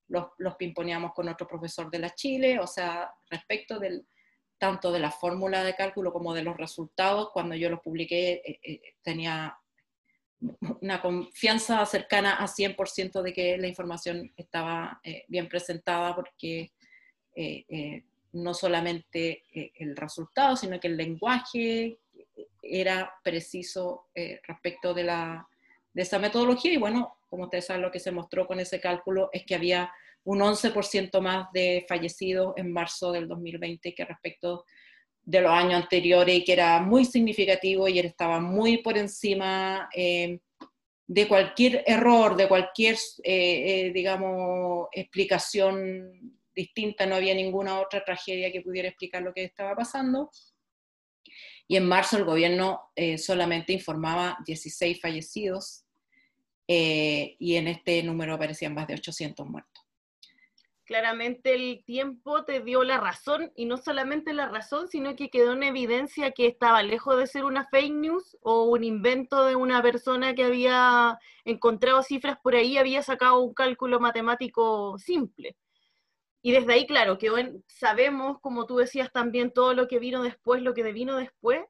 [0.08, 4.04] los, los pimponeamos con otro profesor de la Chile, o sea, respecto del,
[4.58, 8.58] tanto de la fórmula de cálculo como de los resultados, cuando yo los publiqué eh,
[8.62, 9.56] eh, tenía
[10.80, 16.72] una confianza cercana a 100% de que la información estaba bien presentada porque
[18.32, 19.44] no solamente
[19.80, 21.98] el resultado, sino que el lenguaje
[22.60, 24.08] era preciso
[24.46, 25.48] respecto de la,
[25.96, 29.30] de esa metodología y bueno, como ustedes saben, lo que se mostró con ese cálculo
[29.32, 29.90] es que había
[30.24, 34.66] un 11% más de fallecidos en marzo del 2020 que respecto
[35.22, 39.88] de los años anteriores y que era muy significativo y él estaba muy por encima
[39.96, 40.40] eh,
[41.06, 48.52] de cualquier error, de cualquier, eh, eh, digamos, explicación distinta, no había ninguna otra tragedia
[48.52, 50.30] que pudiera explicar lo que estaba pasando.
[51.66, 55.85] Y en marzo el gobierno solamente informaba 16 fallecidos
[56.68, 59.84] eh, y en este número aparecían más de 800 muertos.
[60.84, 65.54] Claramente el tiempo te dio la razón, y no solamente la razón, sino que quedó
[65.54, 69.82] en evidencia que estaba lejos de ser una fake news o un invento de una
[69.82, 75.56] persona que había encontrado cifras por ahí, había sacado un cálculo matemático simple.
[76.40, 77.30] Y desde ahí, claro, que
[77.66, 81.64] sabemos, como tú decías también, todo lo que vino después, lo que vino después,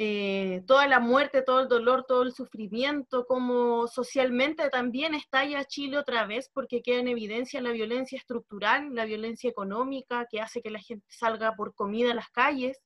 [0.00, 5.98] eh, toda la muerte, todo el dolor, todo el sufrimiento, como socialmente también estalla Chile
[5.98, 10.70] otra vez porque queda en evidencia la violencia estructural, la violencia económica que hace que
[10.70, 12.78] la gente salga por comida a las calles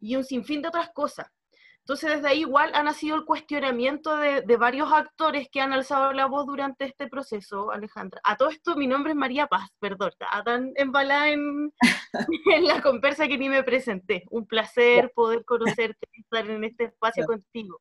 [0.00, 1.28] y un sinfín de otras cosas.
[1.90, 6.26] Entonces, desde ahí igual ha nacido el cuestionamiento de, varios actores que han alzado la
[6.26, 8.20] voz durante este proceso, Alejandra.
[8.22, 11.72] A todo esto, mi nombre es María Paz, perdón, estaba tan embalada en,
[12.54, 14.22] en la conversa que ni me presenté.
[14.30, 17.80] Un placer poder conocerte, estar en este espacio contigo.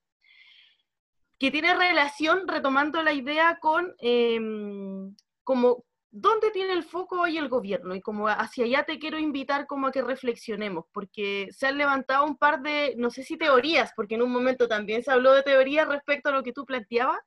[1.38, 7.50] Que tiene relación, retomando la idea, con em, como ¿dónde tiene el foco hoy el
[7.50, 7.95] gobierno?
[7.95, 12.26] Y como hacia allá te quiero invitar como a que reflexionemos, porque se han levantado
[12.26, 15.43] un par de, no sé si teorías, porque en un momento también se habló de
[15.43, 17.19] teorías respecto a lo que tú planteabas,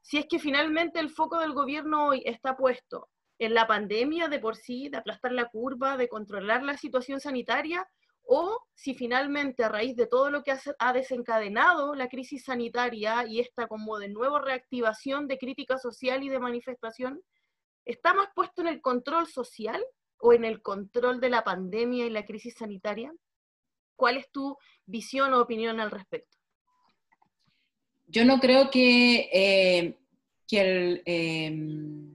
[0.00, 4.38] si es que finalmente el foco del gobierno hoy está puesto en la pandemia de
[4.38, 7.88] por sí, de aplastar la curva, de controlar la situación sanitaria,
[8.26, 13.40] o si finalmente a raíz de todo lo que ha desencadenado la crisis sanitaria y
[13.40, 17.20] esta como de nuevo reactivación de crítica social y de manifestación,
[17.84, 19.84] ¿Está más puesto en el control social
[20.18, 23.12] o en el control de la pandemia y la crisis sanitaria?
[23.96, 26.38] ¿Cuál es tu visión o opinión al respecto?
[28.06, 29.98] Yo no creo que, eh,
[30.50, 31.02] el...
[31.04, 32.12] Em,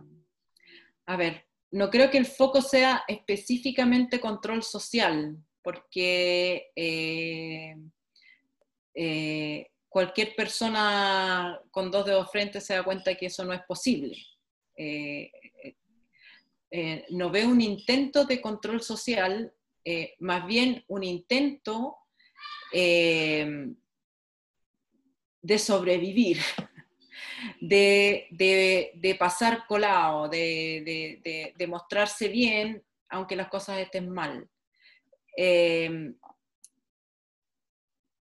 [1.05, 7.75] a ver, no creo que el foco sea específicamente control social, porque eh,
[8.93, 14.15] eh, cualquier persona con dos dedos frente se da cuenta que eso no es posible.
[16.71, 19.53] No veo un intento de control social
[19.85, 21.97] eh, más bien un intento
[22.71, 23.73] eh,
[25.41, 26.37] de sobrevivir,
[27.61, 34.47] de, pasar colado, de, mostrarse bien, aunque las cosas estén mal.
[35.35, 36.13] Eh,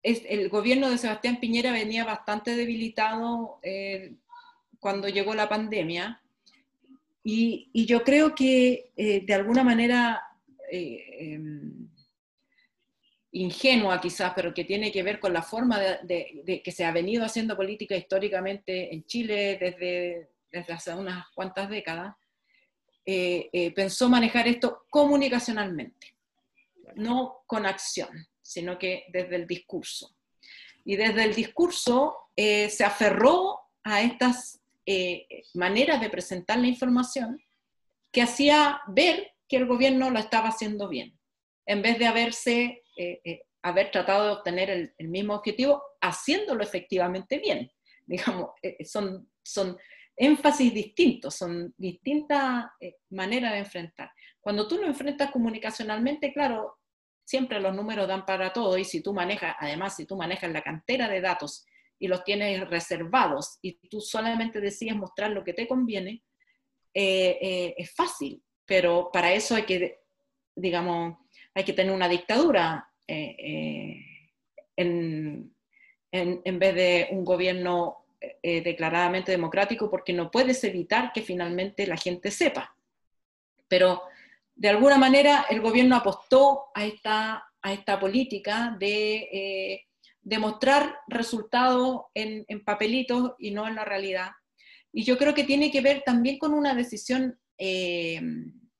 [0.03, 3.59] el gobierno de Sebastián Piñera venía bastante debilitado
[4.79, 6.20] cuando llegó la pandemia
[7.23, 10.21] y, yo creo que de alguna manera
[10.71, 11.89] eh, em,
[13.33, 17.25] ingenua quizás, pero que tiene que ver con la forma de, que se ha venido
[17.25, 22.15] haciendo política históricamente en Chile desde, desde hace unas cuantas décadas,
[23.05, 26.15] eh, eh, pensó manejar esto comunicacionalmente,
[26.95, 30.15] no con acción, sino que desde el discurso.
[30.85, 34.60] Y desde el discurso se aferró a estas
[35.53, 37.39] maneras de presentar la información
[38.11, 41.17] que hacía ver que el gobierno lo estaba haciendo bien,
[41.65, 47.37] en vez de haberse, eh, eh, haber tratado de obtener el, mismo objetivo haciéndolo efectivamente
[47.39, 47.71] bien.
[48.05, 49.77] Digamos, eh, son, son
[50.15, 52.65] énfasis distintos, son distintas
[53.09, 54.11] maneras de enfrentar.
[54.39, 56.77] Cuando tú lo enfrentas comunicacionalmente, claro,
[57.23, 60.61] siempre los números dan para todo y si tú manejas, además, si tú manejas la
[60.61, 61.65] cantera de datos
[62.01, 66.23] y los tienes reservados y tú solamente decides mostrar lo que te conviene,
[66.93, 69.99] es fácil pero para eso hay que,
[70.55, 71.17] digamos,
[71.53, 74.05] hay que tener una dictadura eh, eh,
[74.77, 75.53] en,
[76.09, 78.05] en, vez de un gobierno
[78.41, 82.73] eh, declaradamente democrático, porque no puedes evitar que finalmente la gente sepa.
[83.67, 84.03] Pero
[84.55, 89.85] de alguna manera el gobierno apostó a esta, a esta política de
[90.21, 94.31] demostrar resultados en, en, papelitos y no en la realidad.
[94.93, 97.39] Y yo creo que tiene que ver también con una decisión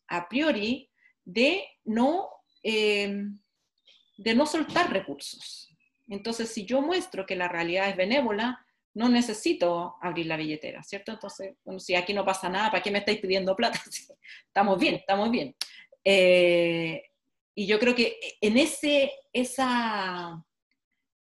[0.07, 0.89] a priori
[1.23, 2.29] de no,
[2.63, 3.25] eh,
[4.17, 5.69] de no soltar recursos.
[6.07, 11.13] Entonces, si yo muestro que la realidad es benévola, no necesito abrir la billetera, ¿cierto?
[11.13, 13.81] Entonces, bueno, si aquí no pasa nada, ¿para qué me estáis pidiendo plata?
[14.47, 15.55] estamos bien, estamos bien.
[16.03, 17.03] Eh,
[17.55, 20.43] y yo creo que en ese, esa,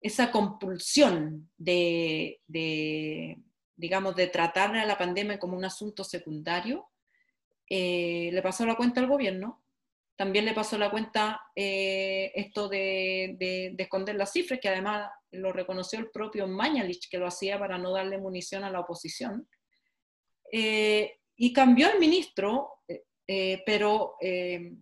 [0.01, 2.41] esa compulsión de,
[3.75, 6.89] digamos, de tratar a la pandemia como un asunto secundario,
[7.69, 9.63] eh, le pasó la cuenta al gobierno,
[10.15, 15.99] también le pasó la cuenta eh, esto de, esconder las cifras, que además lo reconoció
[15.99, 19.47] el propio Mañalich, que lo hacía para no darle munición a la oposición.
[20.51, 22.81] Eh, y cambió el ministro,
[23.65, 24.17] pero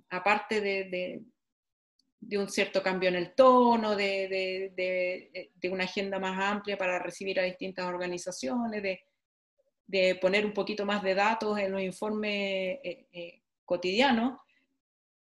[0.10, 1.22] aparte de,
[2.20, 7.44] de, un cierto cambio en el tono, de, una agenda más amplia para recibir a
[7.44, 8.84] distintas organizaciones,
[9.88, 14.40] de, poner un poquito más de datos en los informes eh, eh, cotidianos,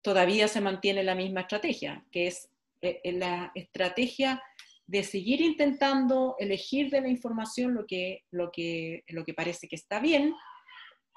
[0.02, 2.48] todavía se mantiene la misma estrategia, que es
[2.80, 4.42] eh, la estrategia
[4.86, 10.32] de seguir intentando elegir de la información lo que parece que está bien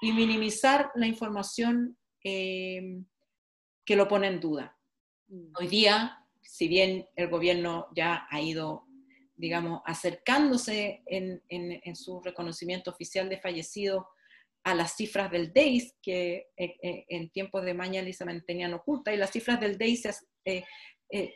[0.00, 3.04] y minimizar la información que
[3.86, 4.79] lo pone en duda.
[5.30, 5.52] Mm.
[5.58, 8.86] Hoy día, si bien el gobierno ya ha ido
[9.40, 14.06] digamos, acercándose en, en, su reconocimiento oficial de fallecido
[14.64, 19.14] a las cifras del DEIS, que eh, eh, en tiempos de Mañalich se mantenían ocultas,
[19.14, 20.64] y las cifras del DEIS, eh,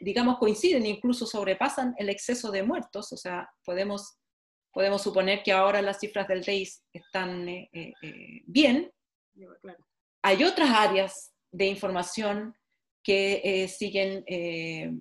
[0.02, 4.18] digamos, coinciden, incluso sobrepasan el exceso de muertos, o sea, podemos,
[4.70, 7.46] podemos suponer que ahora las cifras del DEIS están
[8.44, 8.92] bien.
[10.22, 12.54] Hay otras áreas de información
[13.04, 14.24] que siguen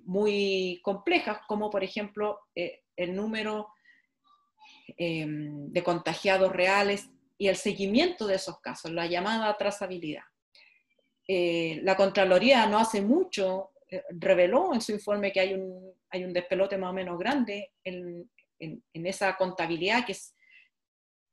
[0.04, 3.68] muy complejas, como por ejemplo el número
[4.98, 10.22] em, de contagiados reales y el seguimiento de esos casos, la llamada trazabilidad.
[11.26, 16.24] Eh, la Contraloría no hace mucho eh, reveló en su informe que hay un, hay
[16.24, 18.30] un despelote más o menos grande en,
[18.92, 20.34] esa contabilidad que es,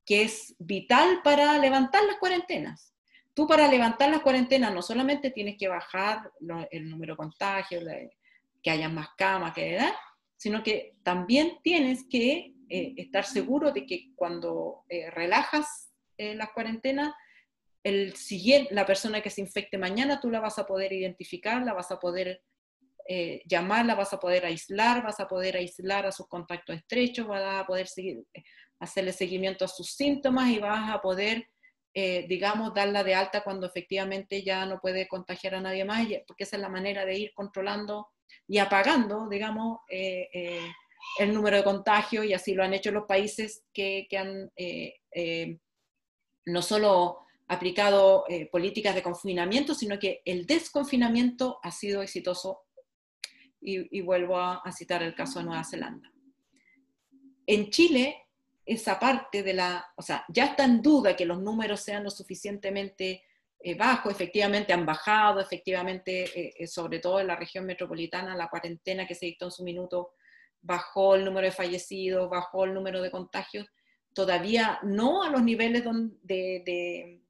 [0.06, 2.91] que es vital para levantar las cuarentenas.
[3.34, 6.32] Tú para levantar las cuarentenas no solamente tienes que bajar
[6.70, 7.84] el número de contagios,
[8.62, 9.94] que haya más camas, que edad,
[10.38, 16.52] sino que también tienes que eh, estar seguro de que cuando eh, relajas eh, las
[16.52, 17.14] cuarentenas,
[17.84, 21.74] el siguiente, la persona que se infecte mañana, tú la vas a poder identificar, la
[21.74, 22.42] vas a poder
[23.46, 27.44] llamar, la vas a poder aislar, vas a poder aislar a sus contactos estrechos, vas
[27.44, 28.24] a poder seguir,
[28.80, 31.50] hacerle seguimiento a sus síntomas y vas a poder,
[31.94, 36.56] digamos, darla de alta cuando efectivamente ya no puede contagiar a nadie más, porque esa
[36.56, 38.08] es la manera de ir controlando
[38.48, 40.72] y apagando, digamos, eh, eh,
[41.20, 45.60] el número de contagios, y así lo han hecho los países que, han eh,
[46.46, 52.62] no solo aplicado eh, políticas de confinamiento, sino que el desconfinamiento ha sido exitoso.
[53.64, 56.12] Y, vuelvo a, citar el caso de Nueva Zelanda.
[57.46, 58.26] En Chile,
[58.74, 62.10] esa parte de la, o sea, ya está en duda que los números sean lo
[62.10, 63.24] suficientemente
[63.60, 69.06] eh, bajos, efectivamente han bajado, efectivamente, eh, sobre todo en la región metropolitana, la cuarentena
[69.06, 70.14] que se dictó en su minuto
[70.62, 73.68] bajó el número de fallecidos, bajó el número de contagios,
[74.14, 75.84] todavía no a los niveles
[76.24, 77.22] de,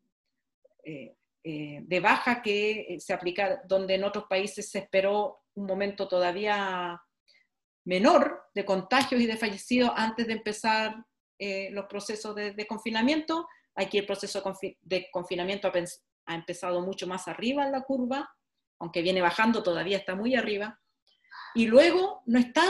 [0.84, 6.08] eh, eh, de, baja que se aplica, donde en otros países se esperó un momento
[6.08, 7.02] todavía
[7.84, 11.04] menor de contagios y de fallecidos antes de empezar
[11.42, 13.48] eh, los procesos de, confinamiento.
[13.76, 14.44] Aquí el proceso
[14.82, 15.74] de confinamiento ha,
[16.26, 18.30] ha, empezado mucho más arriba en la curva,
[18.80, 20.80] aunque viene bajando, todavía está muy arriba.
[21.56, 22.64] Y luego no está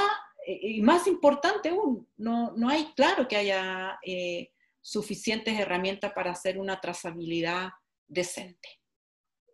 [0.46, 4.52] y más importante aún, no, no, hay claro que haya eh,
[4.82, 7.70] suficientes herramientas para hacer una trazabilidad
[8.08, 8.80] decente.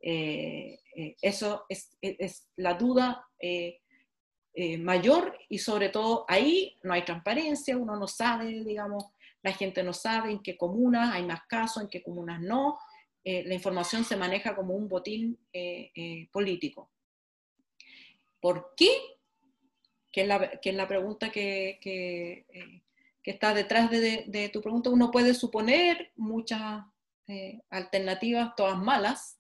[0.02, 3.28] Eh, eh, eso es, es, la duda
[4.80, 9.06] mayor y sobre todo ahí no hay transparencia, uno no sabe, digamos,
[9.44, 12.80] la gente no sabe en qué comunas hay más casos, en qué comunas no.
[13.24, 15.38] la información se maneja como un botín
[16.32, 16.90] político.
[18.40, 18.90] ¿Por qué
[20.18, 22.82] que es la, que es la pregunta que, que, eh,
[23.24, 24.90] está detrás de, tu pregunta.
[24.90, 26.86] Uno puede suponer muchas
[27.28, 29.37] eh, alternativas, todas malas,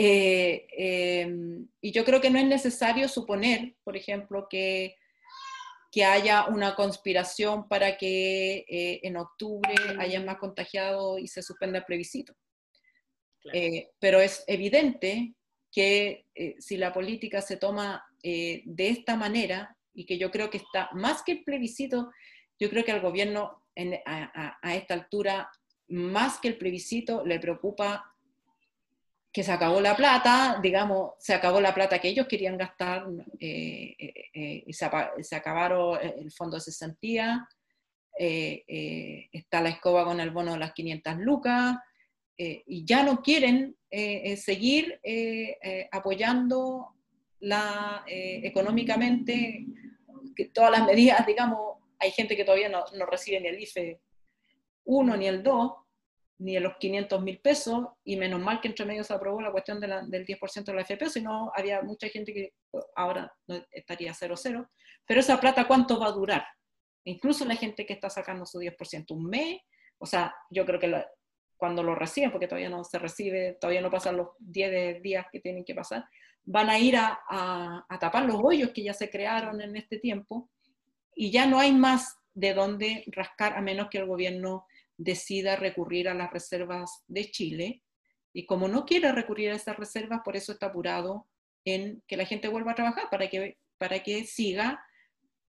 [0.00, 4.94] eh, em, y yo creo que no es necesario suponer, por ejemplo, que,
[5.90, 8.64] que haya una conspiración para que
[9.02, 12.34] en octubre haya más contagiados y se suspenda el plebiscito.
[13.98, 15.34] pero es evidente
[15.72, 16.26] que
[16.58, 21.24] si la política se toma de esta manera, y que yo creo que está más
[21.24, 22.12] que el plebiscito,
[22.56, 23.64] yo creo que al gobierno
[24.06, 25.50] a, esta altura,
[25.88, 28.14] más que el plebiscito, le preocupa
[29.38, 33.06] que se acabó la plata, digamos, se acabó la plata que ellos querían gastar
[33.38, 37.46] eh, eh, eh, y se, acabaron el fondo de cesantía,
[38.18, 41.76] está la escoba con el bono de las 500 lucas,
[42.36, 43.76] y ya no quieren
[44.36, 45.00] seguir
[45.92, 46.96] apoyando
[47.38, 49.66] la, económicamente
[50.34, 54.00] que todas las medidas, digamos, hay gente que todavía no, no recibe ni el IFE
[54.82, 55.72] 1 ni el 2,
[56.38, 59.80] ni los 500 mil pesos, y menos mal que entre medio se aprobó la cuestión
[59.80, 62.52] del 10% de la FP, si no había mucha gente que
[62.94, 63.32] ahora
[63.70, 64.68] estaría 0-0,
[65.04, 66.46] pero esa plata ¿cuánto va a durar?
[67.04, 69.60] Incluso la gente que está sacando su 10%, un mes,
[69.98, 71.04] o sea, yo creo que
[71.56, 75.40] cuando lo reciben, porque todavía no se recibe, todavía no pasan los 10 días que
[75.40, 76.04] tienen que pasar,
[76.44, 80.48] van a ir a, tapar los hoyos que ya se crearon en este tiempo
[81.14, 84.66] y ya no hay más de dónde rascar a menos que el gobierno
[84.98, 87.82] decida recurrir a las reservas de Chile.
[88.34, 91.26] Y como no quiere recurrir a esas reservas, por eso está apurado
[91.64, 94.84] en que la gente vuelva a trabajar para que, para que siga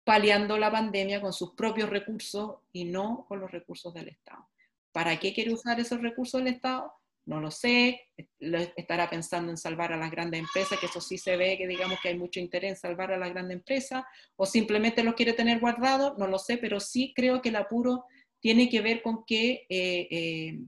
[0.05, 4.49] paliando la pandemia con sus propios recursos y no con los recursos del Estado.
[4.93, 6.93] ¿Para qué quiere usar esos recursos del Estado?
[7.29, 11.37] no lo sé, estará pensando en salvar a las grandes empresas, que eso sí se
[11.37, 14.03] ve, que digamos que hay mucho interés en salvar a las grandes empresas,
[14.37, 18.07] o simplemente lo quiere tener guardado, no lo sé, pero sí creo que el apuro
[18.41, 20.59] tiene que ver con que, eh, eh,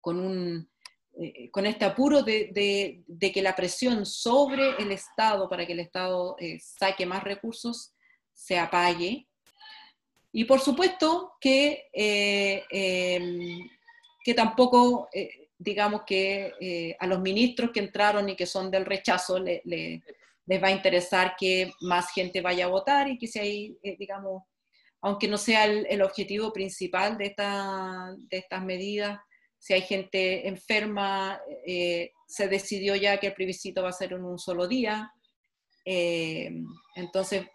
[0.00, 0.70] con, un,
[1.20, 5.80] eh, con este apuro de, de, que la presión sobre el Estado para que el
[5.80, 7.92] Estado saque más recursos
[8.32, 9.26] se apague.
[10.32, 11.88] Y por supuesto que,
[14.24, 15.08] que tampoco
[15.58, 20.72] digamos que a los ministros que entraron y que son del rechazo les va a
[20.72, 24.44] interesar que más gente vaya a votar y que si hay, digamos,
[25.00, 29.20] aunque no sea el, objetivo principal de, esta, de, estas medidas,
[29.58, 34.24] si hay gente enferma, eh, se decidió ya que el plebiscito va a ser en
[34.24, 35.12] un solo día.
[35.84, 37.46] entonces,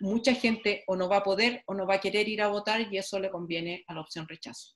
[0.00, 2.80] mucha gente o no va a poder o no va a querer ir a votar
[2.92, 4.74] y eso le conviene a la opción rechazo.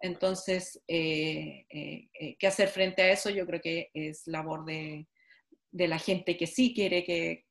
[0.00, 3.30] Entonces, eh, eh, eh, ¿qué hacer frente a eso?
[3.30, 5.06] Yo creo que es labor de,
[5.72, 7.44] la gente que sí quiere que,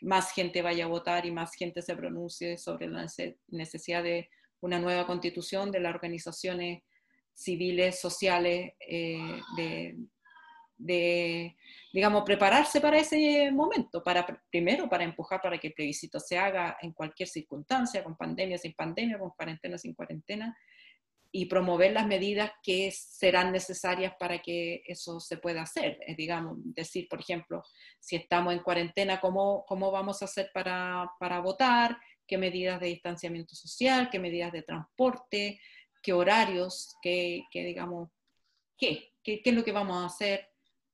[0.00, 3.06] más gente vaya a votar y más gente se pronuncie sobre la
[3.48, 4.28] necesidad de
[4.60, 6.82] una nueva constitución, de las organizaciones
[7.34, 8.72] civiles, sociales,
[9.56, 9.96] de,
[10.76, 11.56] de,
[11.92, 16.76] digamos, prepararse para ese momento, para, primero para empujar para que el plebiscito se haga
[16.80, 20.56] en cualquier circunstancia, con pandemia, sin pandemia, con cuarentena, sin cuarentena,
[21.36, 25.98] y promover las medidas que serán necesarias para que eso se pueda hacer.
[26.06, 27.64] Es, digamos, decir, por ejemplo,
[27.98, 31.98] si estamos en cuarentena, ¿cómo, cómo vamos a hacer para, para votar?
[32.24, 34.10] ¿Qué medidas de distanciamiento social?
[34.10, 35.60] ¿Qué medidas de transporte?
[36.00, 36.94] ¿Qué horarios?
[37.02, 38.10] ¿Qué, qué digamos,
[38.78, 40.48] qué, qué, qué es lo que vamos a hacer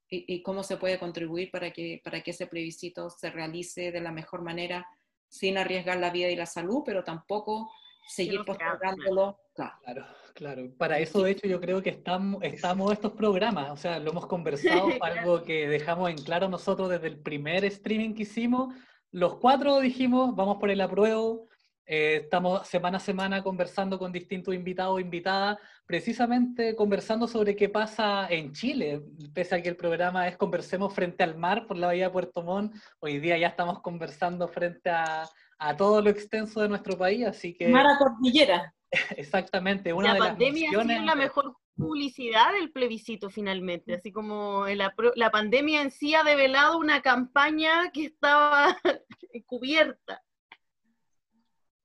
[0.09, 4.01] y, y, cómo se puede contribuir para que, para que ese plebiscito se realice de
[4.01, 4.88] la mejor manera
[5.28, 7.70] sin arriesgar la vida y la salud, pero tampoco
[8.09, 9.38] seguir postergándolo.
[9.55, 10.07] Claro.
[10.35, 14.11] Claro, Para eso, de hecho, yo creo que estamos, estamos estos programas, o sea, lo
[14.11, 18.74] hemos conversado, algo que dejamos en claro nosotros desde el primer streaming que hicimos.
[19.11, 21.49] Los cuatro dijimos, vamos por el apruebo,
[21.87, 27.68] eh, estamos semana a semana conversando con distintos invitados o invitadas, precisamente conversando sobre qué
[27.68, 29.03] pasa en Chile,
[29.35, 32.43] pese a que el programa es Conversemos frente al mar por la bahía de Puerto
[32.43, 35.28] Montt, hoy día ya estamos conversando frente a,
[35.59, 37.66] a todo lo extenso de nuestro país, así que...
[37.68, 38.72] Mara Cordillera.
[39.16, 44.12] Exactamente, una la de pandemia las ha sido la mejor publicidad del plebiscito finalmente, así
[44.12, 48.76] como la, la pandemia en sí ha develado una campaña que estaba
[49.47, 50.22] cubierta.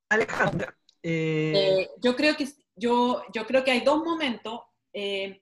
[0.10, 0.78] Alejandra.
[1.01, 1.53] Eh...
[1.56, 4.62] Eh, yo, creo que, yo, yo creo que hay dos momentos.
[4.93, 5.41] Eh,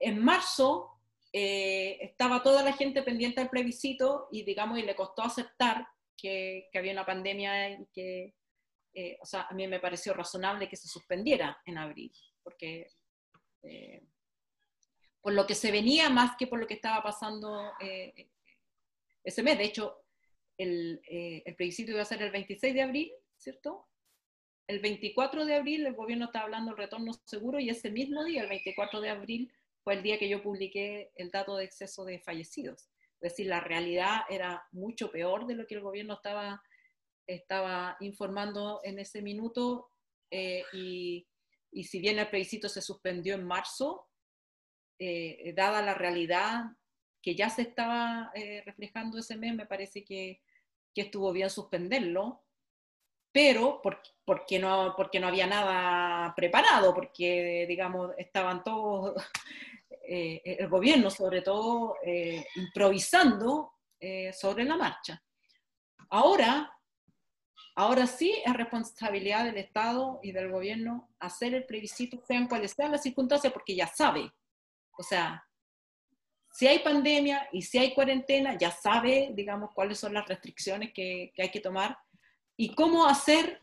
[0.00, 0.90] en marzo
[1.32, 5.84] estaba toda la gente pendiente del plebiscito y digamos, y le costó aceptar
[6.16, 8.34] que, que había una pandemia y que,
[8.94, 12.86] eh, o sea, a mí me pareció razonable que se suspendiera en abril, porque
[13.62, 14.02] eh,
[15.20, 18.28] por lo que se venía más que por lo que estaba pasando eh,
[19.24, 19.58] ese mes.
[19.58, 20.04] De hecho,
[20.56, 23.88] el, el plebiscito iba a ser el 26 de abril, ¿cierto?
[24.68, 28.42] El 24 de abril el gobierno estaba hablando del retorno seguro y ese mismo día,
[28.42, 32.20] el 24 de abril, fue el día que yo publiqué el dato de exceso de
[32.20, 32.88] fallecidos.
[33.20, 36.62] Es decir, la realidad era mucho peor de lo que el gobierno estaba
[37.26, 39.90] estaba informando en ese minuto
[40.30, 41.26] eh, y,
[41.70, 44.08] y, si bien el plebiscito se suspendió en marzo,
[44.98, 46.64] eh, dada la realidad
[47.22, 50.42] que ya se estaba eh, reflejando ese mes, me parece que,
[50.94, 52.42] que, estuvo bien suspenderlo,
[53.32, 59.14] pero porque, porque, no, porque no había nada preparado, porque, digamos, estaban todos,
[60.06, 61.96] el gobierno sobre todo,
[62.56, 63.72] improvisando
[64.32, 65.22] sobre la marcha.
[66.10, 66.73] Ahora,
[67.76, 72.92] Ahora sí es responsabilidad del Estado y del gobierno hacer el plebiscito, sean cuales sean
[72.92, 74.32] las circunstancias, porque ya sabe.
[74.96, 75.44] O sea,
[76.52, 81.32] si hay pandemia y si hay cuarentena, ya sabe, digamos, cuáles son las restricciones que,
[81.34, 81.98] que hay que tomar
[82.56, 83.58] y cómo hacer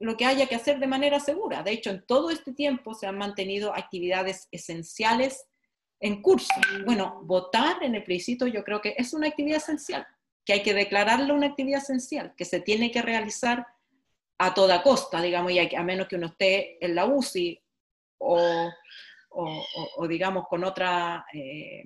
[0.00, 1.62] lo que haya que hacer de manera segura.
[1.62, 5.46] De hecho, en todo este tiempo se han mantenido actividades esenciales
[6.00, 6.52] en curso.
[6.84, 10.04] Bueno, votar en el plebiscito yo creo que es una actividad esencial
[10.44, 13.66] que hay que declararlo una actividad esencial, que se tiene que realizar
[14.38, 17.62] a toda costa, digamos, y a menos que uno esté en la UCI
[18.18, 18.70] o,
[19.30, 21.84] o, digamos, con otra eh,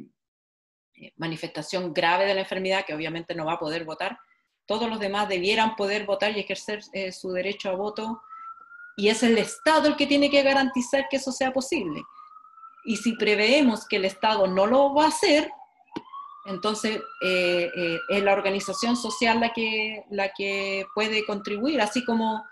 [1.17, 4.19] manifestación grave de la enfermedad, que obviamente no va a poder votar,
[4.67, 8.23] todos los demás debieran poder votar y ejercer eh, su derecho a voto,
[8.97, 12.03] y es el Estado el que tiene que garantizar que eso sea posible.
[12.85, 15.51] Y si preveemos que el Estado no lo va a hacer,
[16.47, 22.43] entonces, eh, eh, es la organización social la que, la que puede contribuir, así como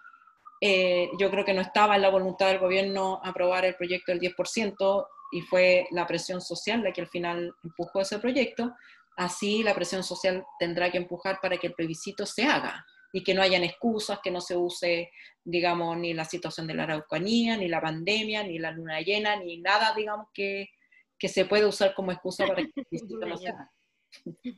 [0.61, 4.21] eh, yo creo que no estaba en la voluntad del gobierno aprobar el proyecto del
[4.21, 8.75] 10% y fue la presión social la que al final empujó ese proyecto,
[9.17, 13.35] así la presión social tendrá que empujar para que el plebiscito se haga y que
[13.35, 15.11] no hayan excusas, que no se use,
[15.43, 19.59] digamos, ni la situación de la Araucanía, ni la pandemia, ni la luna llena, ni
[19.59, 20.69] nada, digamos, que,
[21.19, 23.73] que se puede usar como excusa para que el plebiscito no se haga.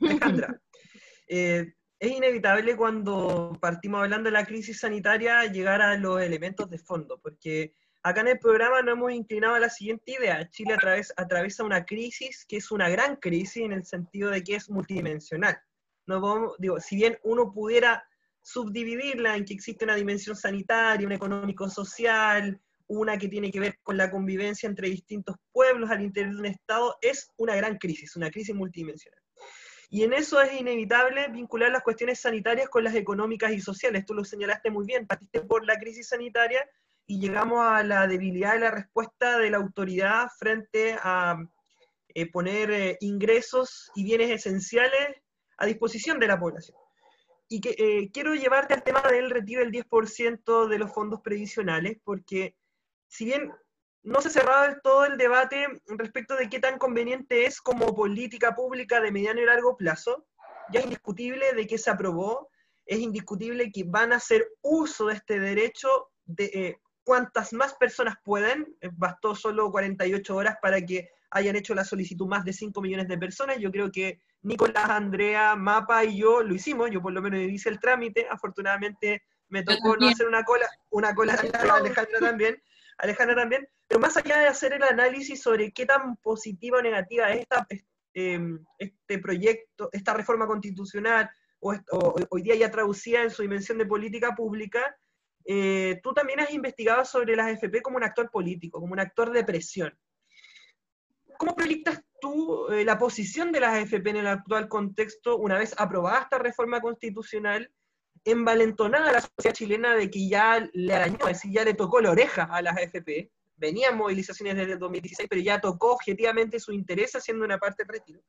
[0.01, 0.61] Alejandra,
[1.27, 6.77] eh, es inevitable cuando partimos hablando de la crisis sanitaria llegar a los elementos de
[6.77, 10.49] fondo, porque acá en el programa nos hemos inclinado a la siguiente idea.
[10.49, 10.77] Chile
[11.17, 15.59] atraviesa una crisis que es una gran crisis en el sentido de que es multidimensional.
[16.07, 18.03] No digo, si bien uno pudiera
[18.41, 23.97] subdividirla en que existe una dimensión sanitaria, una económico-social, una que tiene que ver con
[23.97, 28.31] la convivencia entre distintos pueblos al interior de un Estado, es una gran crisis, una
[28.31, 29.21] crisis multidimensional.
[29.89, 34.05] Y en eso es inevitable vincular las cuestiones sanitarias con las económicas y sociales.
[34.05, 36.69] Tú lo señalaste muy bien, partiste por la crisis sanitaria
[37.07, 41.39] y llegamos a la debilidad de la respuesta de la autoridad frente a
[42.13, 45.17] eh, poner eh, ingresos y bienes esenciales
[45.57, 46.77] a disposición de la población.
[47.47, 51.97] Y que, eh, quiero llevarte al tema del retiro del 10% de los fondos previsionales,
[52.03, 52.55] porque
[53.07, 53.51] si bien
[54.03, 58.55] no se cerraba del todo el debate respecto de qué tan conveniente es como política
[58.55, 60.25] pública de mediano y largo plazo.
[60.71, 62.49] Ya es indiscutible de que se aprobó,
[62.85, 68.15] es indiscutible que van a hacer uso de este derecho de eh, cuantas más personas
[68.23, 68.75] pueden.
[68.81, 73.07] Eh, bastó solo 48 horas para que hayan hecho la solicitud más de 5 millones
[73.07, 73.57] de personas.
[73.59, 76.89] Yo creo que Nicolás, Andrea, Mapa y yo lo hicimos.
[76.89, 78.27] Yo por lo menos hice el trámite.
[78.29, 82.61] Afortunadamente me tocó no hacer una cola, una cola Alejandra también
[82.99, 87.31] Alejandra también, pero más allá de hacer el análisis sobre qué tan positiva o negativa
[87.31, 87.47] es
[88.13, 91.29] em, este proyecto, esta reforma constitucional,
[91.59, 91.75] o,
[92.29, 94.95] hoy día ya traducida en su dimensión de política pública,
[95.45, 99.31] eh, tú también has investigado sobre las FP como un actor político, como un actor
[99.31, 99.97] de presión.
[101.37, 105.73] ¿Cómo proyectas tú eh, la posición de las AFP en el actual contexto una vez
[105.77, 107.71] aprobada esta reforma constitucional,
[108.25, 112.11] envalentonada la sociedad chilena de que ya le arañó, es decir, ya le tocó la
[112.11, 113.31] oreja a las AFP?
[113.57, 117.93] Venían movilizaciones desde el 2016, pero ya tocó objetivamente su interés haciendo una parte del
[117.93, 118.21] retiro.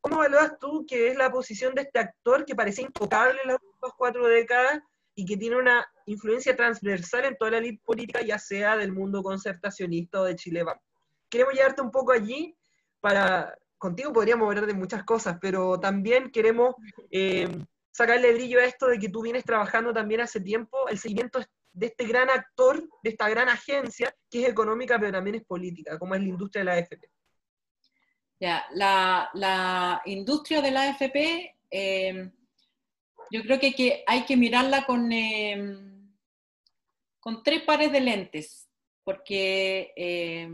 [0.00, 3.62] ¿Cómo evalúas tú que es la posición de este actor que parecía intocable en las
[3.62, 4.80] últimas cuatro décadas
[5.16, 9.22] y que tiene una influencia transversal en toda la elite política, ya sea del mundo
[9.22, 10.64] concertacionista o de Chile
[11.28, 12.56] Queremos llevarte un poco allí
[13.00, 16.74] para, contigo podríamos hablar de muchas cosas, pero también queremos
[17.10, 17.48] eh,
[17.96, 21.40] sacarle brillo a esto de que tú vienes trabajando también hace tiempo el seguimiento
[21.72, 25.98] de este gran actor, de esta gran agencia, que es económica, pero también es política,
[25.98, 27.10] como es la industria de la AFP.
[28.38, 32.30] Ya, la, industria de la AFP, eh,
[33.30, 35.56] yo creo que, hay que mirarla con, eh,
[37.18, 38.68] con tres pares de lentes,
[39.04, 40.48] porque eh,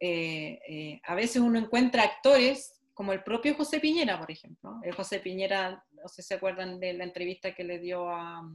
[0.00, 4.80] eh, a veces uno encuentra actores como el propio José Piñera, por ejemplo.
[4.82, 8.48] El José Piñera, no sé si se acuerdan de la entrevista que le dio a,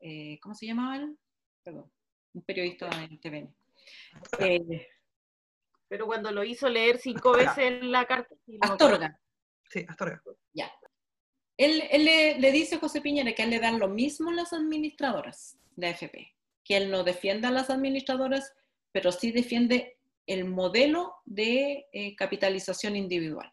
[0.00, 1.18] eh, ¿cómo se llamaba él?
[1.64, 1.90] Perdón,
[2.32, 3.54] un periodista en TVN.
[5.88, 8.34] Pero cuando lo hizo leer cinco veces la carta...
[8.60, 9.20] Astorga.
[9.68, 10.22] Sí, Astorga.
[10.52, 10.72] Ya.
[11.56, 14.52] Él, le, le, dice a José Piñera que a él le dan lo mismo las
[14.52, 18.54] administradoras de AFP, que él no defienda a las administradoras,
[18.92, 19.93] pero sí defiende
[20.26, 23.52] el modelo de eh, capitalización individual.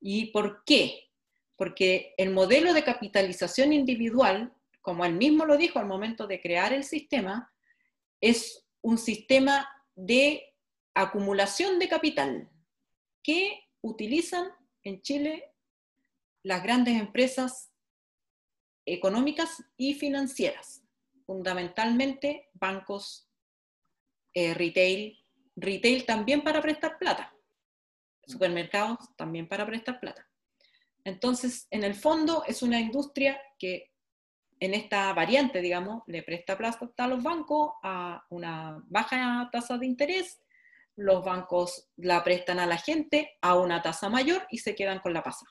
[0.00, 1.10] ¿Y por qué?
[1.56, 6.72] Porque el modelo de capitalización individual, como él mismo lo dijo al momento de crear
[6.72, 7.52] el sistema,
[8.20, 10.54] es un sistema de
[10.94, 12.50] acumulación de capital
[13.22, 14.48] que utilizan
[14.82, 15.52] en Chile
[16.42, 17.72] las grandes empresas
[18.84, 20.82] económicas y financieras,
[21.24, 23.28] fundamentalmente bancos,
[24.34, 25.21] eh, retail,
[25.56, 27.34] Retail también para prestar plata.
[28.26, 30.26] Supermercados también para prestar plata.
[31.04, 33.90] Entonces, en el fondo es una industria que
[34.60, 39.86] en esta variante, digamos, le presta plata a los bancos a una baja tasa de
[39.86, 40.40] interés,
[40.94, 45.12] los bancos la prestan a la gente a una tasa mayor y se quedan con
[45.12, 45.46] la pasa.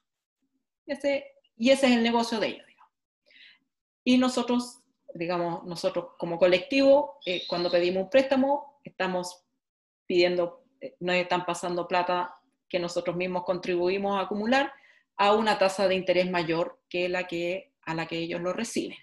[0.86, 1.26] Ese,
[1.58, 2.66] y ese es el negocio de ellos.
[4.04, 4.82] Y nosotros,
[5.14, 9.43] digamos, nosotros como colectivo, eh, cuando pedimos un préstamo, estamos
[10.12, 12.36] pidiendo, eh, nos están pasando plata
[12.68, 14.74] que nosotros mismos contribuimos a acumular
[15.16, 18.97] a una tasa de interés mayor que la que a la que ellos lo reciben.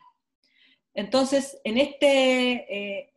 [0.93, 3.13] Entonces, en este, eh,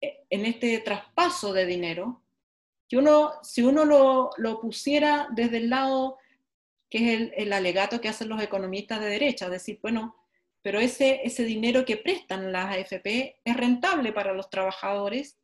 [0.00, 2.22] en este traspaso de dinero,
[2.88, 6.16] si uno, si uno lo, lo pusiera desde el lado
[6.88, 10.16] que es el, el, alegato que hacen los economistas de derecha, decir, bueno,
[10.62, 15.38] pero ese, ese dinero que prestan las AFP es rentable para los trabajadores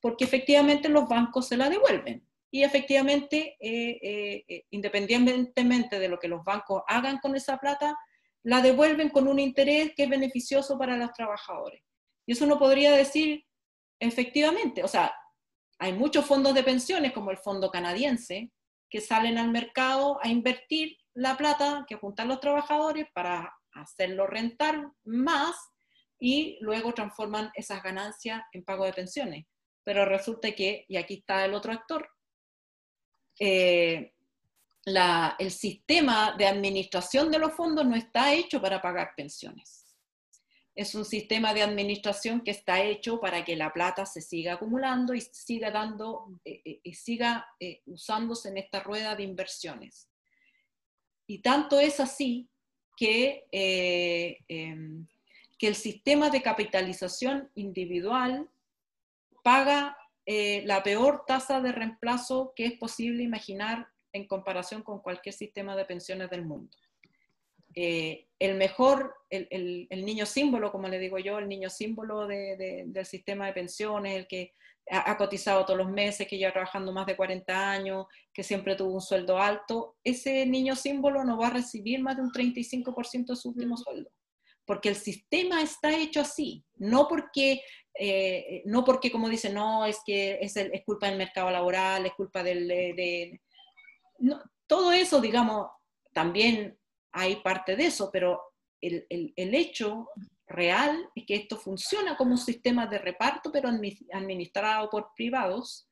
[0.00, 2.26] porque efectivamente los bancos se la devuelven.
[2.50, 7.96] Y efectivamente, eh, eh, eh, independientemente de lo que los bancos hagan con esa plata,
[8.42, 11.82] la devuelven con un interés que es beneficioso para los trabajadores.
[12.26, 13.44] Y eso uno podría decir,
[14.00, 15.12] efectivamente, o sea,
[15.78, 18.50] hay muchos fondos de pensiones, como el fondo canadiense,
[18.88, 24.90] que salen al mercado a invertir la plata que juntan los trabajadores para hacerlo rentar
[25.04, 25.54] más
[26.18, 29.44] y luego transforman esas ganancias en pago de pensiones
[29.88, 32.10] pero resulta que, y aquí está el otro actor,
[33.40, 34.12] eh,
[34.84, 39.96] el sistema de administración de los fondos no está hecho para pagar pensiones.
[40.74, 45.14] Es un sistema de administración que está hecho para que la plata se siga acumulando
[45.14, 47.46] y siga dando eh, eh, y siga
[47.86, 50.10] usándose en esta rueda de inversiones.
[51.26, 52.50] Y tanto es así
[52.94, 55.06] que, em,
[55.58, 58.50] que el sistema de capitalización individual
[59.48, 59.96] paga
[60.26, 65.74] eh, la peor tasa de reemplazo que es posible imaginar en comparación con cualquier sistema
[65.74, 66.76] de pensiones del mundo.
[67.74, 72.84] Eh, el mejor, el, el, niño símbolo, como le digo yo, el niño símbolo de,
[72.88, 74.52] del sistema de pensiones, el que
[74.90, 78.92] ha, cotizado todos los meses, que lleva trabajando más de 40 años, que siempre tuvo
[78.92, 83.36] un sueldo alto, ese niño símbolo no va a recibir más de un 35% de
[83.36, 84.10] su último sueldo
[84.68, 87.62] porque el sistema está hecho así, no porque,
[87.98, 92.12] eh, no porque como dicen, no, es que es, es, culpa del mercado laboral, es
[92.12, 92.68] culpa del...
[92.68, 93.40] De,
[94.66, 95.68] todo eso, digamos,
[96.12, 96.78] también
[97.12, 98.40] hay parte de eso, pero
[98.80, 100.08] el, el, el, hecho
[100.46, 105.88] real es que esto funciona como un sistema de reparto, pero administrado por privados,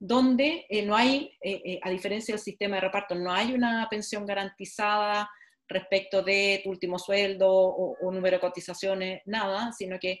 [0.00, 3.86] donde eh, no hay, eh, eh, a diferencia del sistema de reparto, no hay una
[3.90, 5.30] pensión garantizada
[5.68, 10.20] respecto de tu último sueldo o, número de cotizaciones, nada, sino que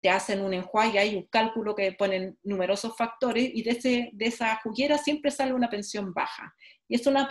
[0.00, 4.26] te hacen un enjuague, hay un cálculo que ponen numerosos factores y de, ese, de
[4.26, 6.54] esa juguera siempre sale una pensión baja.
[6.88, 7.28] Y es una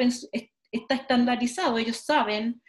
[0.71, 2.61] está estandarizado, ellos saben,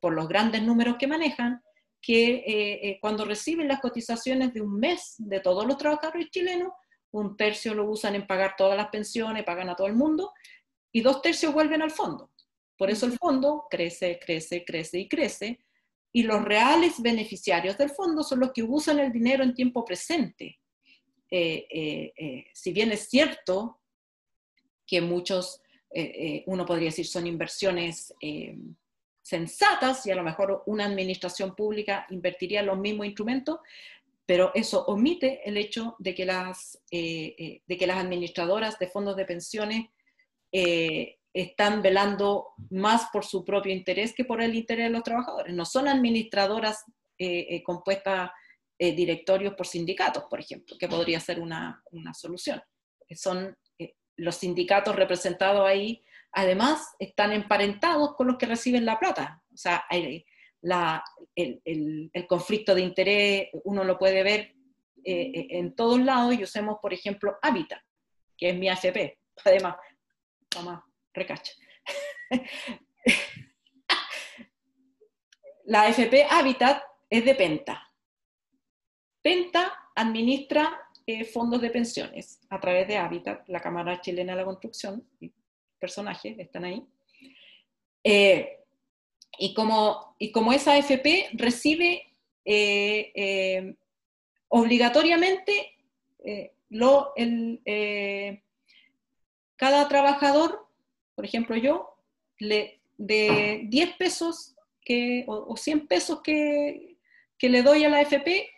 [0.00, 1.60] por los grandes números que manejan,
[2.00, 6.72] que cuando reciben las cotizaciones de un mes de todos los trabajadores chilenos,
[7.12, 10.32] un tercio lo usan en pagar todas las pensiones, pagan a todo el mundo,
[10.92, 12.30] y dos tercios vuelven al fondo.
[12.76, 15.60] Por eso el fondo crece, crece, crece y crece,
[16.12, 20.58] y los reales beneficiarios del fondo son los que usan el dinero en tiempo presente.
[21.30, 23.80] Eh, eh, eh, si bien es cierto
[24.86, 25.62] que muchos,
[26.46, 28.14] uno podría decir, son inversiones
[29.22, 33.60] sensatas y a lo mejor una administración pública invertiría los mismos instrumentos,
[34.26, 39.24] pero eso omite el hecho de que las, de que las administradoras de fondos de
[39.24, 39.86] pensiones
[41.32, 45.54] están velando más por su propio interés que por el interés de los trabajadores.
[45.54, 46.84] No son administradoras
[47.64, 48.30] compuestas
[48.78, 52.60] directorios por sindicatos, por ejemplo, que podría ser una, una solución.
[53.14, 53.56] Son
[54.16, 59.42] los sindicatos representados ahí, además, están emparentados con los que reciben la plata.
[59.52, 60.24] O sea, hay,
[61.34, 64.54] el, conflicto de interés uno lo puede ver
[65.04, 67.82] eh, eh, en todos lados y usemos, por ejemplo, Habitat,
[68.36, 69.18] que es mi AFP.
[69.44, 69.76] Además,
[70.54, 71.52] mamá, recacha.
[75.64, 77.88] la AFP Habitat es de Penta.
[79.20, 84.44] Penta administra eh, fondos de pensiones a través de Habitat, la Cámara Chilena de la
[84.44, 85.06] Construcción,
[85.78, 86.86] personajes están ahí.
[89.38, 92.12] Y como, y como esa AFP recibe
[92.44, 93.74] eh, eh,
[94.48, 95.74] obligatoriamente
[96.24, 97.60] eh, lo, el,
[99.56, 100.66] cada trabajador,
[101.14, 101.88] por ejemplo yo,
[102.38, 104.54] le, de 10 pesos
[104.84, 106.96] que, o, 100 pesos que,
[107.38, 108.50] que, le doy a la AFP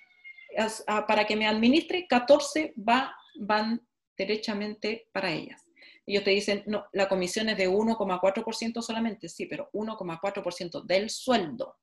[1.06, 3.86] para que me administre, 14 va, van
[4.16, 5.64] derechamente para ellas
[6.06, 11.76] ellos te dicen, no, la comisión es de 1,4% solamente, sí, pero 1,4% del sueldo.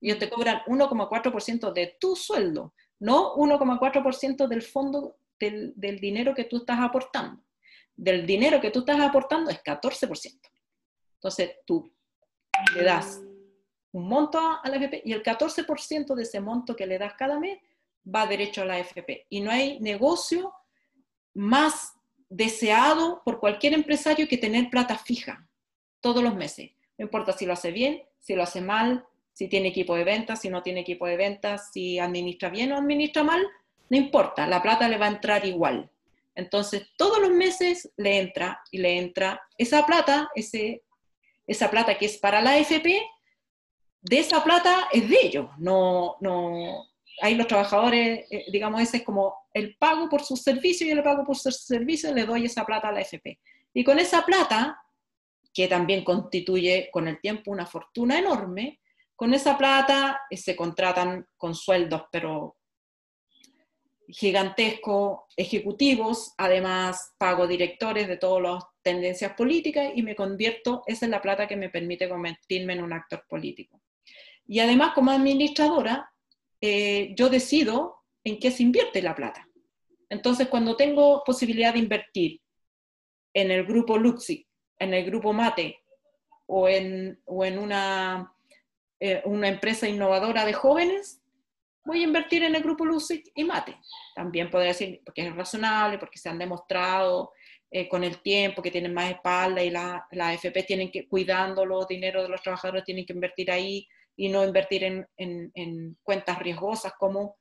[0.00, 6.44] Ellos te cobran 1,4% de tu sueldo, no 1,4% del fondo del, del, dinero que
[6.44, 7.42] tú estás aportando.
[7.98, 10.40] Del dinero que tú estás aportando es 14%.
[11.14, 11.92] Entonces tú
[12.76, 13.20] le das
[13.90, 17.40] un monto a la FP y el 14% de ese monto que le das cada
[17.40, 17.58] mes
[18.06, 19.26] va derecho a la FP.
[19.28, 20.54] Y no hay negocio
[21.34, 21.94] más
[22.28, 25.48] deseado por cualquier empresario que tener plata fija
[26.00, 26.70] todos los meses.
[26.96, 30.40] No importa si lo hace bien, si lo hace mal, si tiene equipo de ventas,
[30.40, 33.44] si no tiene equipo de ventas, si administra bien o administra mal,
[33.90, 35.90] no importa, la plata le va a entrar igual.
[36.38, 40.84] Entonces, todos los meses le entra y le entra esa plata, ese,
[41.48, 43.02] esa plata que es para la AFP,
[44.02, 46.86] de esa plata es de ellos, no, no,
[47.22, 51.02] ahí los trabajadores, eh, digamos, ese es como el pago por sus servicios y el
[51.02, 53.40] pago por sus servicios le doy esa plata a la FP.
[53.74, 54.80] Y con esa plata,
[55.52, 58.78] que también constituye con el tiempo una fortuna enorme,
[59.16, 62.57] con esa plata eh, se contratan con sueldos, pero
[64.08, 71.10] gigantescos, ejecutivos, además pago directores de todas las tendencias políticas y me convierto, esa es
[71.10, 73.82] la plata que me permite convertirme en un actor político.
[74.46, 76.10] Y además como administradora,
[76.60, 79.46] eh, yo decido en qué se invierte la plata.
[80.08, 82.40] Entonces, cuando tengo posibilidad de invertir
[83.34, 84.46] en el grupo Luxi,
[84.78, 85.80] en el grupo Mate
[86.46, 88.32] o en, o en una,
[89.00, 91.17] eh, una empresa innovadora de jóvenes,
[91.88, 93.78] voy a invertir en el grupo Luxi y Mate.
[94.14, 97.32] También podría decir, porque es razonable, porque se han demostrado
[97.70, 101.64] eh, con el tiempo que tienen más espalda y la, la AFP tienen que, cuidando
[101.64, 106.92] los dineros de los trabajadores, tienen que invertir ahí y no invertir en, cuentas riesgosas
[106.98, 107.38] como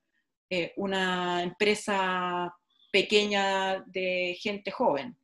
[0.50, 2.56] eh, una empresa
[2.90, 5.18] pequeña de gente joven.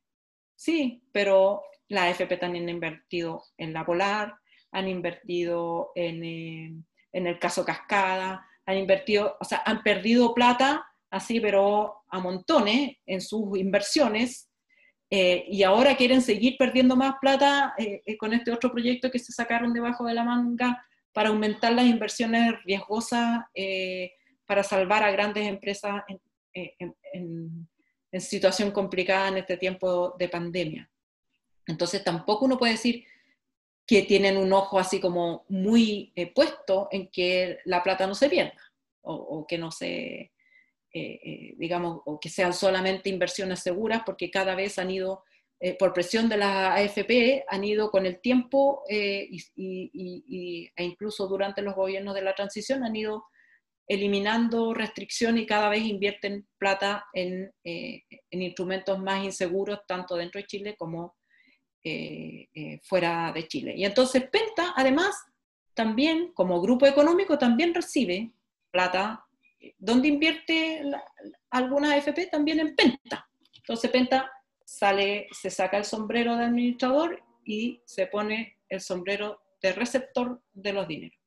[0.54, 4.34] Sí, pero la AFP también ha invertido en la Polar,
[4.72, 6.74] han invertido en, eh,
[7.12, 12.96] en, el caso Cascada, han invertido, o sea, han perdido plata así, pero a montones
[13.06, 14.50] en sus inversiones.
[15.10, 17.74] Eh, y ahora quieren seguir perdiendo más plata
[18.18, 20.84] con este otro proyecto que se sacaron debajo de la manga
[21.14, 24.12] para aumentar las inversiones riesgosas eh,
[24.44, 26.02] para salvar a grandes empresas
[26.52, 27.68] eh, en,
[28.20, 30.88] situación complicada en este tiempo de pandemia.
[31.66, 33.04] Entonces tampoco uno puede decir
[33.86, 38.28] que tienen un ojo así como muy eh, puesto en que la plata no se
[38.28, 38.60] pierda.
[39.02, 40.32] o, que no se,
[40.90, 45.24] digamos, o que sean solamente inversiones seguras, porque cada vez han ido
[45.60, 49.26] eh, por presión de la AFP, han ido con el tiempo eh,
[49.56, 53.24] y, e incluso durante los gobiernos de la transición han ido
[53.86, 60.46] eliminando restricciones y cada vez invierten plata eh, en instrumentos más inseguros, tanto dentro de
[60.46, 61.16] Chile como
[62.82, 63.74] fuera de Chile.
[63.76, 65.14] Y entonces Penta, además,
[65.74, 68.32] también como grupo económico, también recibe
[68.70, 69.24] plata.
[69.78, 70.82] donde invierte
[71.50, 72.26] alguna AFP?
[72.30, 73.28] También en Penta.
[73.56, 74.30] Entonces Penta
[74.64, 80.72] sale, se saca el sombrero de administrador y se pone el sombrero de receptor de
[80.72, 81.18] los dineros.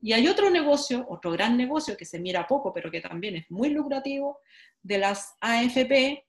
[0.00, 3.50] Y hay otro negocio, otro gran negocio que se mira poco, pero que también es
[3.50, 4.40] muy lucrativo,
[4.82, 6.26] de las AFP,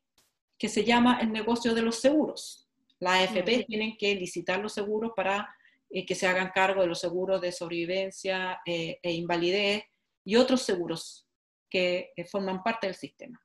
[0.57, 2.62] que se llama el negocio de los seguros.
[3.03, 5.53] Las AFP tienen que licitar los seguros para
[5.89, 9.83] eh, que se hagan cargo de los seguros de sobrevivencia eh, e invalidez
[10.23, 11.27] y otros seguros
[11.69, 13.41] que eh, forman parte del sistema.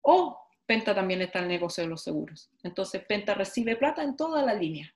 [0.00, 2.50] O Penta también está en el negocio de los seguros.
[2.62, 4.90] Entonces, Penta recibe plata en toda la línea.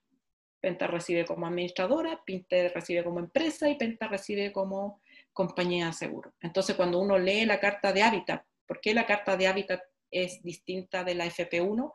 [0.58, 5.02] Penta recibe como administradora, Penta recibe como empresa y Penta recibe como
[5.34, 6.32] compañía de seguro.
[6.40, 10.42] Entonces, cuando uno lee la carta de hábitat, ¿por qué la carta de hábitat es
[10.42, 11.92] distinta de la FP1?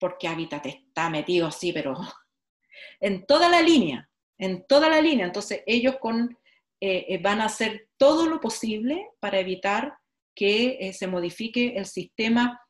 [0.00, 1.94] Porque hábitat está metido así, pero
[3.00, 5.26] en toda la línea, en toda la línea.
[5.26, 5.94] Entonces, ellos
[6.80, 9.94] eh, eh, van a hacer todo lo posible para evitar
[10.34, 12.60] que eh, se modifique el sistema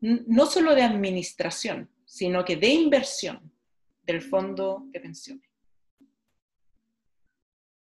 [0.00, 3.50] no solo de administración, sino que de inversión
[4.02, 5.48] del fondo de pensiones.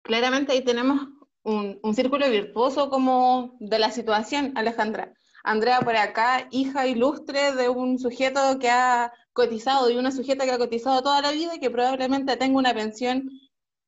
[0.03, 1.07] Claramente ahí tenemos
[1.43, 5.13] un, círculo virtuoso como de la situación, Alejandra.
[5.43, 10.51] Andrea por acá, hija ilustre de un sujeto que ha cotizado y una sujeta que
[10.51, 13.29] ha cotizado toda la vida y que probablemente tenga una pensión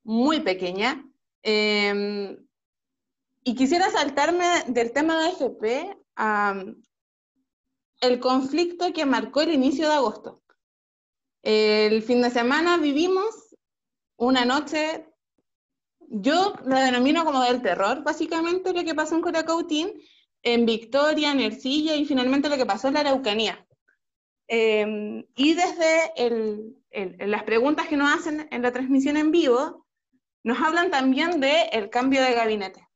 [0.04, 1.06] muy pequeña.
[1.43, 2.38] Em,
[3.43, 6.64] y quisiera saltarme del tema de AFP a,
[8.01, 10.41] el conflicto que marcó el inicio de agosto.
[11.41, 13.56] El fin de semana vivimos
[14.16, 15.06] una noche,
[15.99, 19.91] yo la denomino como del terror, básicamente lo que pasó en Coracautín,
[20.43, 23.65] en Victoria, en Ercilla y finalmente lo que pasó en la Araucanía.
[24.47, 29.87] Em, y desde las preguntas que nos hacen en la transmisión en vivo,
[30.43, 32.87] nos hablan también del el cambio de gabinete.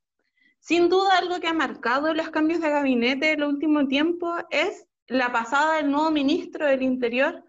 [0.60, 4.86] Sin duda, algo que ha marcado los cambios de gabinete en el último tiempo es
[5.08, 7.44] la pasada del nuevo ministro del Interior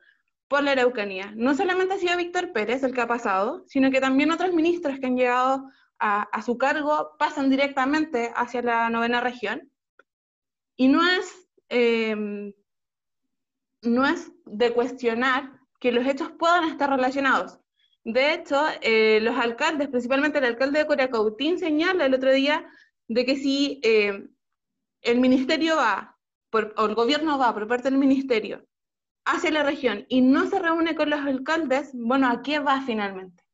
[0.46, 1.32] por la Araucanía.
[1.34, 4.98] No solamente ha sido Víctor Pérez el que ha pasado, sino que también otros ministros
[4.98, 5.68] que han llegado
[5.98, 9.70] a, su cargo pasan directamente hacia la novena región.
[10.78, 12.54] Y no es, em,
[13.82, 17.58] no es de cuestionar que los hechos puedan estar relacionados.
[18.04, 22.64] De hecho, eh, los alcaldes, principalmente el alcalde de Coracautín, señala el otro día
[23.08, 24.28] de que si eh,
[25.02, 26.16] el ministerio va
[26.52, 28.64] o el gobierno va por parte del ministerio
[29.24, 33.44] hacia la región y no se reúne con los alcaldes, bueno, ¿a qué va finalmente?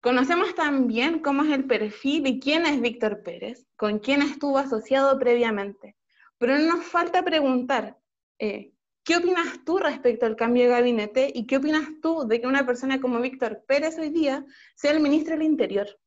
[0.00, 5.18] Conocemos también cómo es el perfil y quién es Víctor Pérez, con quién estuvo asociado
[5.18, 5.97] previamente.
[6.38, 7.98] Pero nos falta preguntar,
[8.38, 8.72] eh,
[9.04, 12.64] ¿qué opinas tú respecto al cambio de gabinete y qué opinas tú de que una
[12.64, 15.98] persona como Víctor Pérez hoy día sea el ministro del Interior?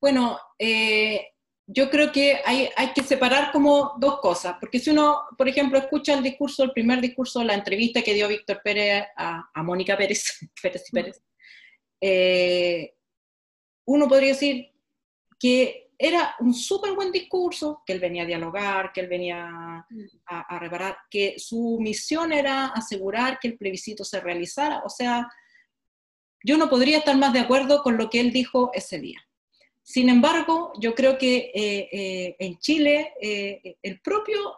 [0.00, 1.32] Bueno, eh,
[1.66, 5.78] yo creo que hay, hay, que separar como dos cosas, porque si uno, por ejemplo,
[5.78, 10.38] escucha el discurso, el primer discurso, la entrevista que dio Víctor Pérez a, Mónica Pérez,
[10.62, 11.22] Pérez y Pérez,
[12.00, 12.94] eh,
[13.84, 14.72] uno podría decir
[15.38, 19.86] que era un súper buen discurso, que él venía a dialogar, que él venía
[20.24, 24.80] a, reparar, que su misión era asegurar que el plebiscito se realizara.
[24.86, 25.28] O sea,
[26.42, 29.20] yo no podría estar más de acuerdo con lo que él dijo ese día.
[29.82, 34.56] Sin embargo, yo creo que eh, eh, en Chile eh, el propio,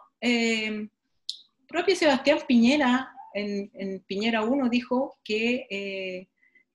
[1.67, 6.29] propio Sebastián Piñera, en, Piñera 1, dijo que,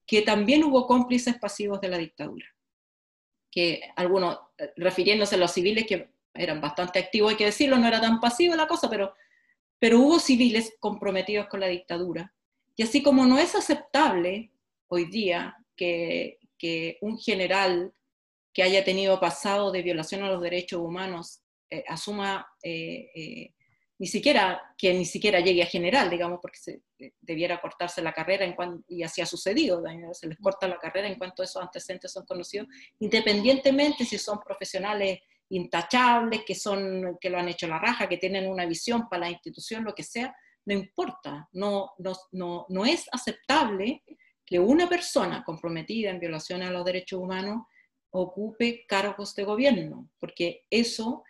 [0.06, 2.44] que también hubo cómplices pasivos de la dictadura.
[3.50, 4.38] Que algunos,
[4.76, 8.54] refiriéndose a los civiles que eran bastante activos, hay que decirlo, no era tan pasivo
[8.54, 9.14] la cosa, pero,
[9.78, 12.32] pero hubo civiles comprometidos con la dictadura.
[12.76, 14.52] Y así como no es aceptable
[14.88, 17.92] hoy día que, que un general
[18.52, 21.40] que haya tenido pasado de violación a los derechos humanos
[21.70, 23.54] eh, asuma eh, eh,
[23.98, 26.82] ni siquiera que ni siquiera llegue a general, digamos, porque se,
[27.20, 28.54] debiera cortarse la carrera en
[28.88, 29.82] y así ha sucedido,
[30.12, 32.68] se les corta la carrera en cuanto esos antecedentes son conocidos,
[33.00, 35.18] independientemente si son profesionales
[35.50, 39.30] intachables, que, son, que lo han hecho la raja, que tienen una visión para la
[39.30, 40.34] institución, lo que sea,
[40.66, 44.04] no importa, no, no, no, no es aceptable
[44.44, 47.66] que una persona comprometida en violación a los derechos humanos
[48.10, 51.24] ocupe cargos de gobierno, porque eso,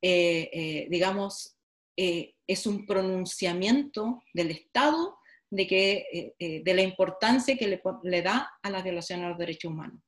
[0.00, 1.56] eh, eh, digamos,
[1.96, 5.18] eh, es un pronunciamiento del Estado
[5.50, 6.34] de, que,
[6.64, 10.00] de la importancia que le, da a la violación a los derechos humanos.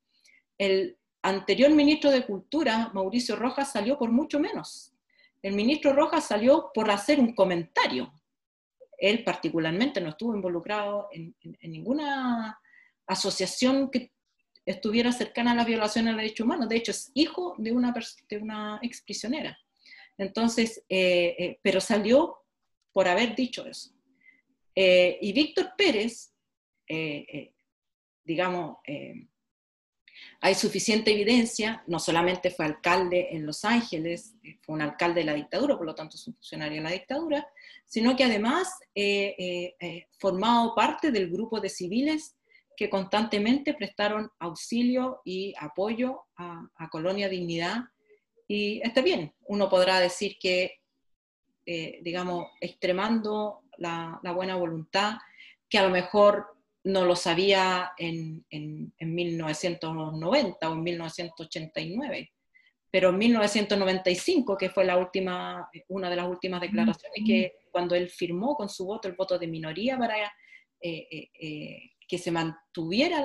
[0.56, 4.94] El anterior ministro de Cultura, Mauricio Rojas, salió por mucho menos.
[5.42, 8.12] El ministro Rojas salió por hacer un comentario.
[8.96, 12.58] Él particularmente no estuvo involucrado en, ninguna
[13.06, 14.12] asociación que
[14.64, 16.68] estuviera cercana a la violación de derechos humanos.
[16.68, 17.92] De hecho, es hijo de una,
[18.28, 19.58] de una ex prisionera.
[20.18, 22.38] Entonces, eh, eh, pero salió
[22.92, 23.90] por haber dicho eso.
[24.74, 26.32] Eh, y Víctor Pérez,
[28.24, 28.76] digamos,
[30.40, 35.34] hay suficiente evidencia, no solamente fue alcalde en Los Ángeles, fue un alcalde de la
[35.34, 37.48] dictadura, por lo tanto es un funcionario de la dictadura,
[37.86, 38.68] sino que además
[40.18, 42.36] formado parte del grupo de civiles
[42.76, 47.84] que constantemente prestaron auxilio y apoyo a, Colonia Dignidad.
[48.46, 50.80] Y está bien, uno podrá decir que,
[51.66, 55.14] eh, digamos, extremando la, buena voluntad,
[55.68, 56.46] que a lo mejor
[56.84, 62.32] no lo sabía en, en, 1990 o en 1989,
[62.90, 68.08] pero en 1995, que fue la última, una de las últimas declaraciones, que cuando él
[68.10, 70.32] firmó con su voto el voto de minoría para
[70.80, 73.20] eh, eh, que se mantuviera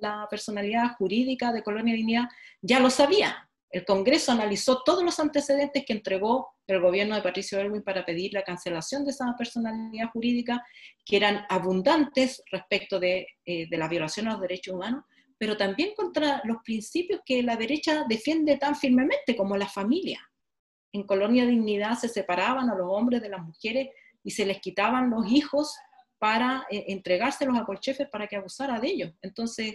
[0.00, 2.28] la, personalidad jurídica de Colonia Dignidad,
[2.60, 3.43] ya lo sabía.
[3.74, 8.32] El Congreso analizó todos los antecedentes que entregó el gobierno de Patricio Erwin para pedir
[8.32, 10.64] la cancelación de esa personalidad jurídica,
[11.04, 15.02] que eran abundantes respecto de, eh, de la violación a los derechos humanos,
[15.36, 20.20] pero también contra los principios que la derecha defiende tan firmemente como la familia.
[20.92, 23.88] En Colonia Dignidad se separaban a los hombres de las mujeres
[24.22, 25.76] y se les quitaban los hijos
[26.20, 29.12] para eh, entregárselos a Colchefes para que abusara de ellos.
[29.20, 29.74] Entonces,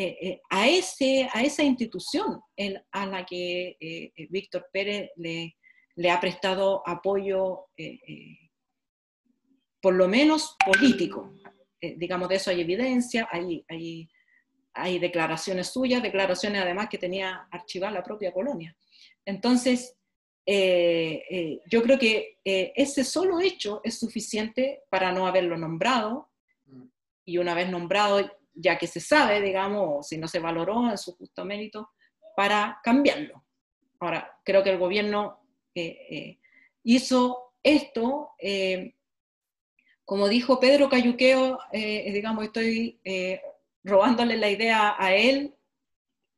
[0.00, 2.40] eh, eh, a, ese, a esa institución
[2.92, 3.76] a la que
[4.30, 5.56] Víctor Pérez le,
[5.96, 7.66] le, ha prestado apoyo,
[9.80, 11.34] por lo menos político.
[11.80, 14.08] digamos, de eso hay evidencia, hay, hay,
[14.74, 18.76] hay declaraciones suyas, declaraciones además que tenía archivada la propia colonia.
[19.24, 19.98] Entonces,
[20.50, 26.30] eh, eh, yo creo que eh, ese solo hecho es suficiente para no haberlo nombrado
[27.22, 28.26] y una vez nombrado,
[28.60, 31.90] ya que se sabe, digamos, si no se valoró en su justo mérito,
[32.36, 33.44] para cambiarlo.
[34.00, 35.40] Ahora, creo que el gobierno
[36.82, 38.30] hizo esto,
[40.04, 43.00] como dijo Pedro Cayuqueo, digamos, estoy
[43.84, 45.54] robándole la idea a él,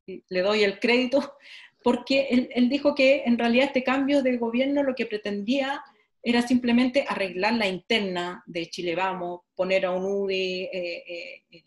[0.07, 1.37] le doy el crédito,
[1.83, 5.83] porque él, dijo que en realidad este cambio de gobierno lo que pretendía
[6.23, 11.65] era simplemente arreglar la interna de Chile Vamos, poner a un UDI eh, eh,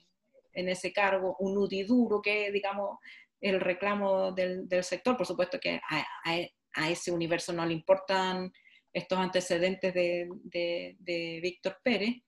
[0.53, 2.99] en ese cargo, un UDI duro, que digamos
[3.41, 5.17] el reclamo del, sector.
[5.17, 8.51] Por supuesto que a, ese universo no le importan
[8.91, 10.27] estos antecedentes de,
[10.99, 12.21] de Víctor Pérez,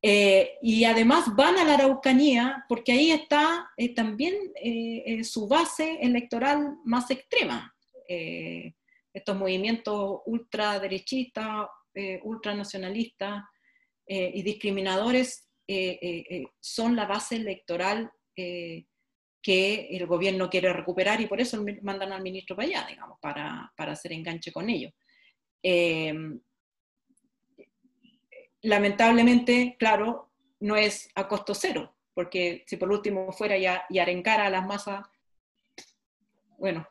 [0.00, 5.98] eh, y además van a la Araucanía porque ahí está eh, también eh, su base
[6.00, 7.74] electoral más extrema.
[9.12, 11.68] estos movimientos ultraderechistas,
[12.22, 13.42] ultranacionalistas
[14.06, 15.47] y discriminadores
[16.60, 22.56] son la base electoral que el gobierno quiere recuperar y por eso mandan al ministro
[22.56, 24.92] para allá, digamos, para, para hacer enganche con ellos.
[28.62, 34.46] Lamentablemente, claro, no es a costo cero, porque si por último fuera ya y arencara
[34.46, 35.06] a las masas,
[36.58, 36.88] bueno,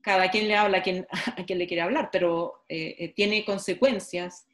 [0.00, 1.06] cada quien le habla a quien,
[1.36, 4.46] a quien le quiere hablar, pero eh, eh, tiene consecuencias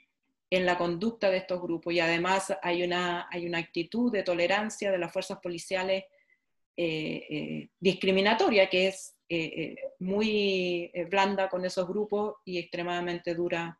[0.51, 4.91] en la conducta de estos grupos y además hay una, hay una actitud de tolerancia
[4.91, 6.05] de las fuerzas policiales
[6.77, 9.15] eh, discriminatoria que es
[10.01, 13.79] muy blanda con esos grupos y extremadamente dura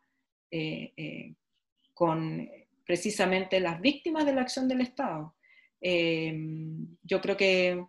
[1.93, 2.49] con
[2.85, 5.33] precisamente las víctimas de la acción del Estado.
[5.79, 6.37] Eh,
[7.03, 7.85] yo creo que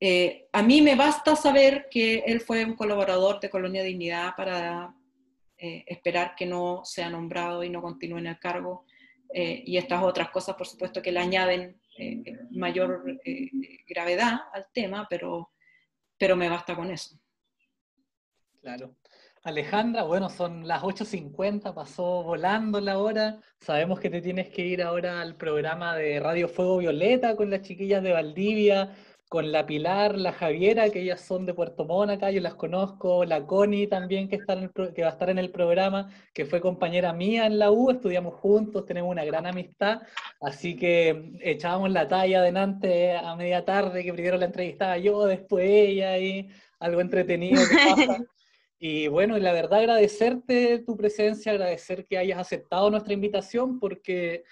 [0.00, 4.94] eh, a mí me basta saber que él fue un colaborador de Colonia Dignidad para
[5.60, 8.84] eh, esperar que no sea nombrado y no continúe en el cargo.
[9.32, 11.80] y estas otras cosas, por supuesto, que le añaden
[12.50, 13.20] mayor
[13.86, 15.52] gravedad al tema, pero,
[16.18, 17.16] pero me basta con eso.
[18.60, 18.96] Claro.
[19.42, 23.40] Alejandra, bueno, son las 8.50, pasó volando la hora.
[23.58, 27.62] Sabemos que te tienes que ir ahora al programa de Radio Fuego Violeta con las
[27.62, 28.94] chiquillas de Valdivia,
[29.30, 33.24] con la Pilar, la Javiera, que ellas son de Puerto Montt acá, yo las conozco,
[33.24, 34.58] la Connie también, que, está
[34.92, 38.34] que va a estar en el programa, que fue compañera mía en la U, estudiamos
[38.34, 40.02] juntos, tenemos una gran amistad,
[40.40, 45.64] así que echábamos la talla adelante a media tarde, que primero la entrevistaba yo, después
[45.64, 46.48] ella, y
[46.80, 48.18] algo entretenido que pasa.
[48.82, 54.42] Y bueno, la verdad agradecerte tu presencia, agradecer que hayas aceptado nuestra invitación, porque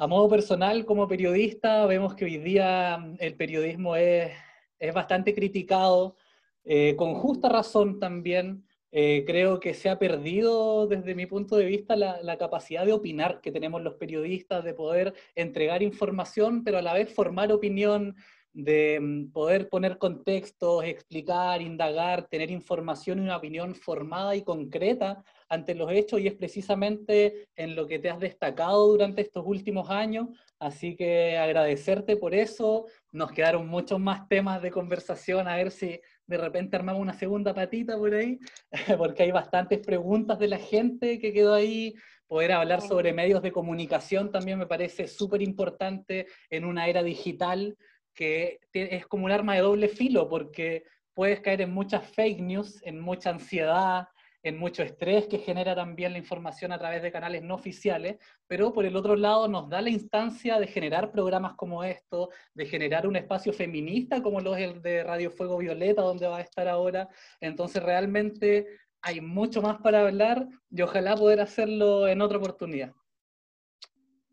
[0.00, 4.32] a modo personal, como periodista, vemos que hoy día mm, el periodismo es,
[4.78, 6.16] es bastante criticado,
[6.64, 8.64] eh, con justa razón también.
[8.92, 12.94] Eh, creo que se ha perdido desde mi punto de vista la, la, capacidad de
[12.94, 18.16] opinar que tenemos los periodistas, de poder entregar información, pero a la vez formar opinión,
[18.54, 25.22] de mm, poder poner contextos, explicar, indagar, tener información y una opinión formada y concreta
[25.50, 29.90] ante los hechos y es precisamente en lo que te has destacado durante estos últimos
[29.90, 30.28] años.
[30.60, 32.86] Así que agradecerte por eso.
[33.12, 37.52] Nos quedaron muchos más temas de conversación, a ver si de repente armamos una segunda
[37.52, 38.38] patita por ahí,
[38.96, 41.94] porque hay bastantes preguntas de la gente que quedó ahí.
[42.28, 47.76] Poder hablar sobre medios de comunicación también me parece súper importante en una era digital
[48.14, 50.84] que es como un arma de doble filo, porque
[51.14, 54.06] puedes caer en muchas fake news, en mucha ansiedad,
[54.42, 58.16] en mucho estrés que genera también la información a través de canales no oficiales,
[58.46, 62.66] pero por el otro lado nos da la instancia de generar programas como esto, de
[62.66, 66.42] generar un espacio feminista como lo es el de Radio Fuego Violeta, donde va a
[66.42, 67.08] estar ahora.
[67.40, 68.66] Entonces realmente
[69.02, 72.92] hay mucho más para hablar y ojalá poder hacerlo en otra oportunidad.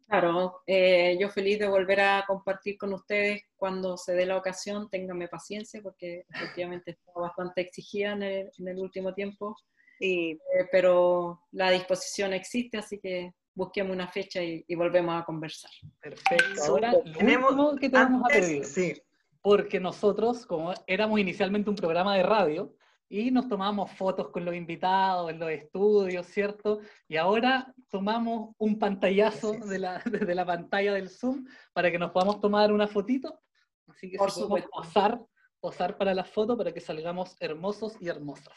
[0.08, 4.90] Claro, eh, yo feliz de volver a compartir con ustedes cuando se dé la ocasión,
[4.90, 9.58] ténganme paciencia porque efectivamente estaba bastante exigida en el último tiempo
[10.00, 10.38] eh,
[10.72, 15.72] pero la disposición existe, así que busquemos una fecha y, volvemos a conversar.
[16.00, 16.64] Perfecto.
[16.68, 19.04] Ahora, lo tenemos que te vamos a pedir,
[19.42, 22.76] porque nosotros, como éramos inicialmente un programa de radio,
[23.10, 26.82] y nos tomamos fotos con los invitados en los estudios, ¿cierto?
[27.08, 32.12] Y ahora tomamos un pantallazo de la, de la pantalla del Zoom para que nos
[32.12, 33.40] podamos tomar una fotito.
[33.88, 35.22] Así que Por si podemos posar,
[35.60, 38.54] posar para la foto para que salgamos hermosos y hermosas.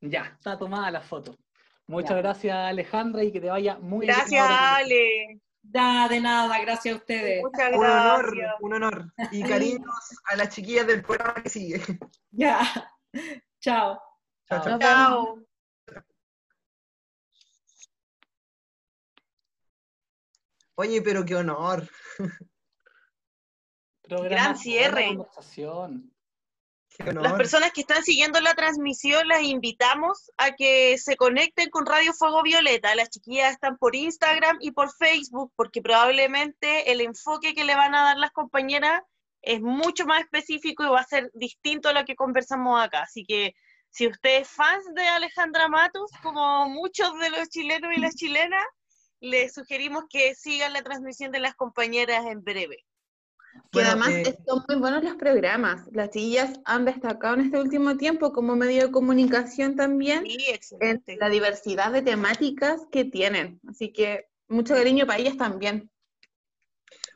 [0.00, 1.36] Ya, está tomada la foto.
[1.86, 4.16] Muchas gracias, Alejandra, y que te vaya muy bien.
[4.16, 5.40] Gracias, Ale.
[5.62, 7.42] Da, de nada, gracias a ustedes.
[7.42, 7.80] Muchas gracias.
[7.80, 9.12] Un honor, un honor.
[9.30, 9.90] Y cariños
[10.24, 11.82] a las chiquillas del programa que sigue.
[12.30, 12.60] Ya.
[13.60, 14.00] Chao.
[14.48, 14.78] Chao.
[14.78, 15.38] chao.
[20.76, 21.86] Oye, pero qué honor.
[24.08, 25.16] Gran cierre.
[27.04, 32.12] Las personas que están siguiendo la transmisión las invitamos a que se conecten con Radio
[32.12, 32.94] Fuego Violeta.
[32.94, 37.94] Las chiquillas están por Instagram y por Facebook porque probablemente el enfoque que le van
[37.94, 39.02] a dar las compañeras
[39.42, 43.02] es mucho más específico y va a ser distinto a lo que conversamos acá.
[43.02, 43.54] Así que
[43.88, 48.64] si usted es fan de Alejandra Matos, como muchos de los chilenos y las chilenas,
[49.20, 52.84] les sugerimos que sigan la transmisión de las compañeras en breve.
[53.72, 55.82] Que además eh, son muy buenos los programas.
[55.92, 61.28] Las chillas han destacado en este último tiempo como medio de comunicación también en la
[61.28, 63.60] diversidad de temáticas que tienen.
[63.68, 65.90] Así que mucho cariño para ellas también.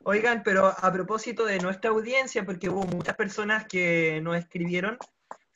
[0.05, 4.99] Oigan, pero a propósito de nuestra audiencia, porque hubo muchas personas que nos escribieron,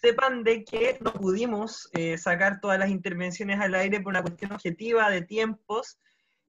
[0.00, 4.52] sepan de que no pudimos eh, sacar todas las intervenciones al aire por una cuestión
[4.52, 5.98] objetiva de tiempos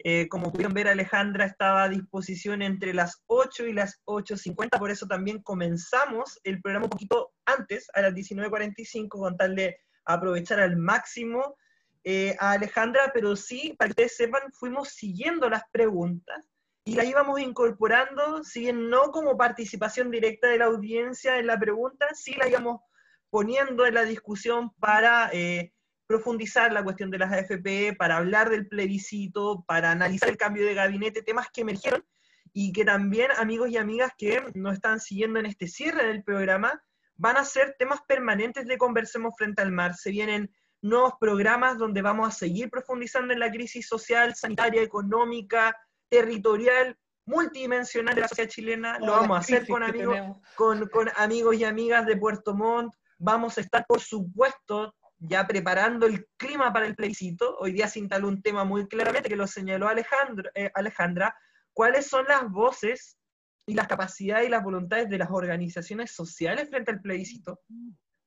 [0.02, 4.92] eh, como pudieron ver, Alejandra estaba a disposición entre las 8 y las 8.50, por
[4.92, 10.62] eso también comenzamos el programa un poquito antes, a las 19.45, con tal de aprovechar
[10.62, 11.58] al máximo
[12.06, 16.50] eh, a Alejandra, pero sí, para que ustedes sepan, fuimos siguiendo las preguntas
[16.86, 21.60] y las íbamos incorporando, si bien no como participación directa de la audiencia en la
[21.60, 22.82] pregunta, sí la íbamos
[23.30, 25.30] poniendo en la discusión para...
[25.34, 25.74] Eh,
[26.10, 30.74] profundizar la cuestión de las AFP, para hablar del plebiscito, para analizar el cambio de
[30.74, 32.04] gabinete, temas que emergieron
[32.52, 36.82] y que también amigos y amigas que nos están siguiendo en este cierre del programa
[37.16, 39.94] van a ser temas permanentes de Conversemos frente al mar.
[39.94, 45.78] Se vienen nuevos programas donde vamos a seguir profundizando en la crisis social, sanitaria, económica,
[46.10, 48.98] territorial, multidimensional de la sociedad chilena.
[48.98, 50.18] Lo vamos a hacer con amigos,
[50.56, 52.96] con, con amigos y amigas de Puerto Montt.
[53.20, 58.00] Vamos a estar, por supuesto, ya preparando el clima para el plebiscito, hoy día se
[58.00, 61.36] instaló un tema muy claramente que lo señaló eh, Alejandra,
[61.74, 63.18] cuáles son las voces
[63.66, 67.60] y las capacidades y las voluntades de las organizaciones sociales frente al plebiscito,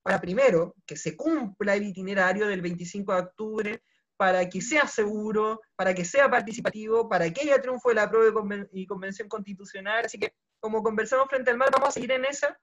[0.03, 3.83] para primero, que se cumpla el itinerario del 25 de octubre,
[4.17, 8.43] para que sea seguro, para que sea participativo, para que haya triunfo de la prueba
[8.73, 12.57] y convención constitucional, así que como conversamos frente al mar, vamos a seguir en esa.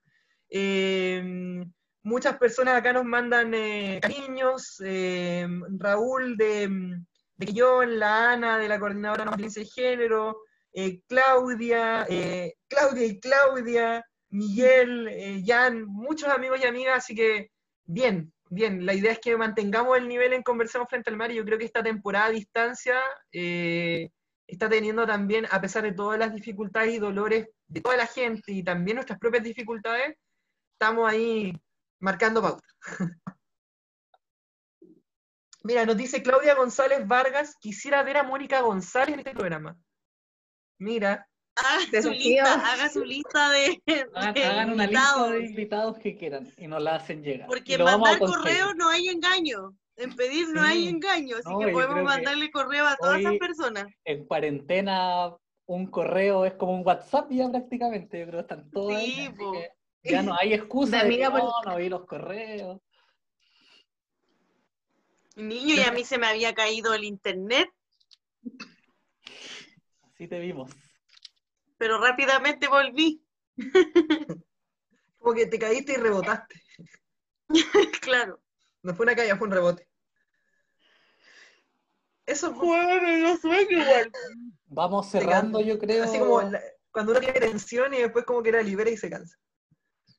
[0.50, 1.66] Eh,
[2.04, 4.82] muchas personas acá nos mandan eh, cariños.
[4.84, 5.48] eh,
[5.78, 6.70] Raúl de,
[7.36, 10.42] de Quillón, la Ana de la Coordinadora de de Género,
[10.74, 17.52] eh, Claudia, eh, Claudia y Claudia, Miguel, Jan, muchos amigos y amigas, así que
[17.86, 18.86] bien, bien.
[18.86, 21.58] La idea es que mantengamos el nivel en Conversemos Frente al Mar y yo creo
[21.58, 23.00] que esta temporada a distancia
[23.32, 28.52] está teniendo también, a pesar de todas las dificultades y dolores de toda la gente
[28.52, 30.16] y también nuestras propias dificultades,
[30.74, 31.54] estamos ahí
[32.00, 32.68] marcando pauta.
[35.64, 39.78] Mira, nos dice Claudia González Vargas, quisiera ver a Mónica González en este programa.
[40.78, 46.00] Mira, Haga su lista, haga su lista de, de hagan una lista invitados, de invitados
[46.00, 47.48] que quieran y nos la hacen llegar.
[47.48, 49.76] Porque en mandar correo no hay engaño.
[49.98, 53.38] En pedir no hay engaño, así No, que podemos que mandarle correo a todas esas
[53.38, 53.88] personas.
[54.06, 55.36] En cuarentena,
[55.66, 59.12] un correo es como un WhatsApp ya prácticamente, pero están todos ahí.
[59.12, 59.72] Sí, que
[60.04, 62.80] ya no hay excusa De de, amiga que no, por- no vi los correos.
[65.36, 67.70] Niño, y a mí se me había caído el internet,
[70.14, 70.70] Así te vimos.
[71.78, 73.24] pero rápidamente volví.
[75.18, 76.62] como que te caíste y rebotaste.
[78.02, 78.42] claro.
[78.84, 79.88] No fue una caída, fue un rebote.
[82.26, 84.12] Eso fue Bueno, yo sueño igual.
[84.68, 86.04] Vamos cerrando, yo creo.
[86.04, 86.62] así como la-
[86.92, 89.38] cuando uno tiene tensión y después como que la libera y se cansa.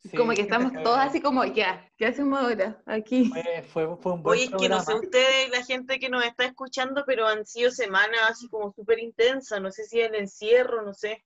[0.02, 2.82] Sí, como que estamos todos así como, ya, ¿qué hacemos ahora?
[2.86, 3.28] Aquí.
[3.28, 6.24] Fue, fue, fue un buen Oye, es que no sé ustedes, la gente que nos
[6.24, 9.60] está escuchando, pero han sido semanas así como súper intensas.
[9.60, 11.22] No sé si el encierro, no sé.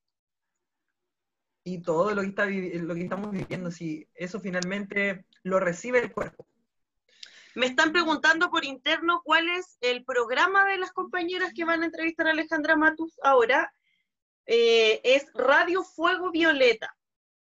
[1.63, 6.13] Y todo lo que, está lo que estamos viviendo, si eso finalmente lo recibe el
[6.13, 6.47] cuerpo.
[7.55, 11.87] Me están preguntando por interno cuál es el programa de las compañeras que van a
[11.87, 13.73] entrevistar a Alejandra Matus ahora.
[14.47, 16.95] Eh, es Radio Fuego Violeta.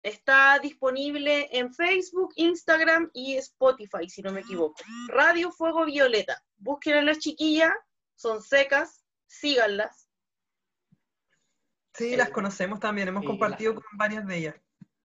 [0.03, 4.75] Está disponible en Facebook, Instagram y Spotify, si no me equivoco.
[5.09, 6.43] Radio Fuego Violeta.
[6.57, 7.73] Busquen a las chiquillas,
[8.17, 10.09] son secas, síganlas.
[11.95, 14.55] Sí, las conocemos también, hemos Sí, compartido las- con varias de ellas.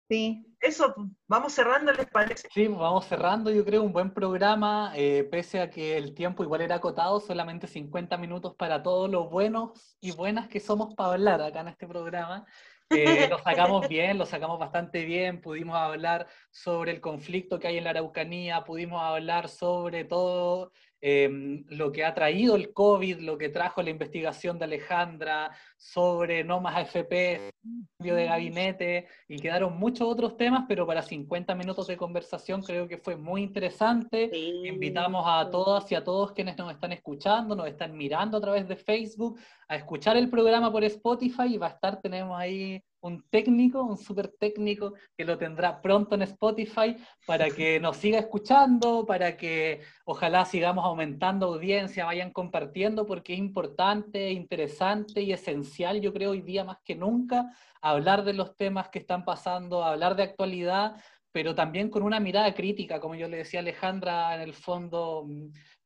[0.10, 0.44] Sí.
[0.62, 0.96] Eso,
[1.28, 2.48] vamos cerrando, ¿les parece?
[2.54, 6.62] Sí, vamos cerrando, yo creo, un buen programa, eh, pese a que el tiempo igual
[6.62, 11.42] era acotado, solamente 50 minutos para todos los buenos y buenas que somos para hablar
[11.42, 12.46] acá en este programa.
[12.90, 17.78] Eh, lo sacamos bien, lo sacamos bastante bien, pudimos hablar sobre el conflicto que hay
[17.78, 20.72] en la Araucanía, pudimos hablar sobre todo
[21.02, 26.44] eh, lo que ha traído el COVID, lo que trajo la investigación de Alejandra, sobre
[26.44, 27.54] no más AFP,
[27.98, 32.88] cambio de gabinete, y quedaron muchos otros temas, pero para 50 minutos de conversación creo
[32.88, 34.32] que fue muy interesante.
[34.34, 38.68] Invitamos a todas y a todos quienes nos están escuchando, nos están mirando a través
[38.68, 43.24] de Facebook, a escuchar el programa por Spotify y va a estar, tenemos ahí un
[43.30, 49.06] técnico, un súper técnico que lo tendrá pronto en Spotify para que nos siga escuchando,
[49.06, 56.14] para que ojalá sigamos aumentando audiencia, vayan compartiendo porque es importante, interesante y esencial, yo
[56.14, 57.52] creo, hoy día más que nunca,
[57.82, 60.96] hablar de los temas que están pasando, hablar de actualidad,
[61.32, 65.28] pero también con una mirada crítica, como yo le decía a Alejandra, en el fondo,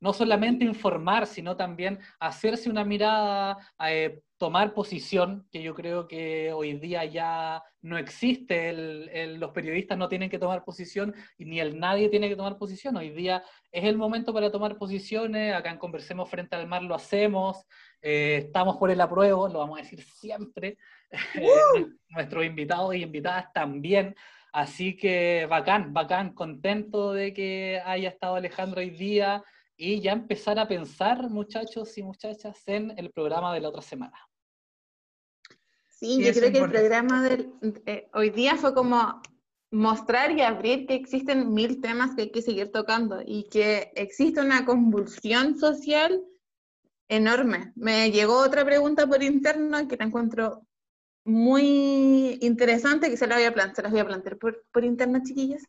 [0.02, 3.58] no solamente informar, sino también hacerse una mirada,
[3.88, 9.52] eh, tomar posición, que yo creo que hoy día ya no existe, el- el- los
[9.52, 13.12] periodistas no tienen que tomar posición y ni el nadie tiene que tomar posición, hoy
[13.12, 17.64] día es el momento para tomar posiciones, acá en Conversemos Frente al Mar lo hacemos,
[18.02, 20.78] eh, estamos por el apruebo, lo vamos a decir siempre,
[21.36, 24.16] eh, nuestros invitados y invitadas también,
[24.54, 29.42] Así que bacán, bacán, contento de que haya estado Alejandro hoy día
[29.82, 34.14] y ya empezar a pensar, muchachos y muchachas, en el programa de la otra semana.
[35.90, 37.52] Sí, Sí, yo creo que el programa del,
[37.88, 39.20] eh, hoy día fue como
[39.72, 44.40] mostrar y abrir que existen mil temas que hay que seguir tocando y que existe
[44.40, 46.24] una convulsión social
[47.08, 47.74] enorme.
[47.76, 50.68] Me llegó otra pregunta por interno que la encuentro
[51.26, 54.86] muy interesante, que se la voy a plantear, se las voy a plantear por, por
[54.86, 55.64] interno, chiquillas.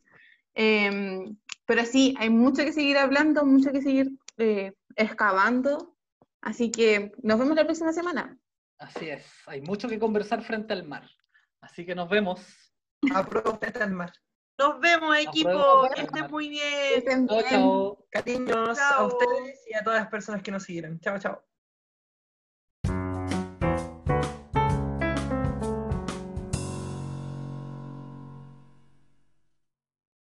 [0.55, 1.35] Em,
[1.75, 5.97] pero sí, hay mucho que seguir hablando, mucho que seguir eh, excavando.
[6.43, 8.39] Así que nos vemos la próxima semana.
[8.79, 11.09] Así es, hay mucho que conversar frente al mar.
[11.63, 12.45] Así que nos vemos.
[13.15, 14.13] Apruebo frente al mar.
[14.59, 15.89] Nos vemos, equipo.
[15.95, 16.99] Que estén muy Que bien.
[16.99, 17.49] estén Chao, bien.
[17.49, 18.07] chao.
[18.11, 21.01] Cariños a ustedes y a todas las personas que nos siguieron.
[21.01, 21.43] Chao, chao.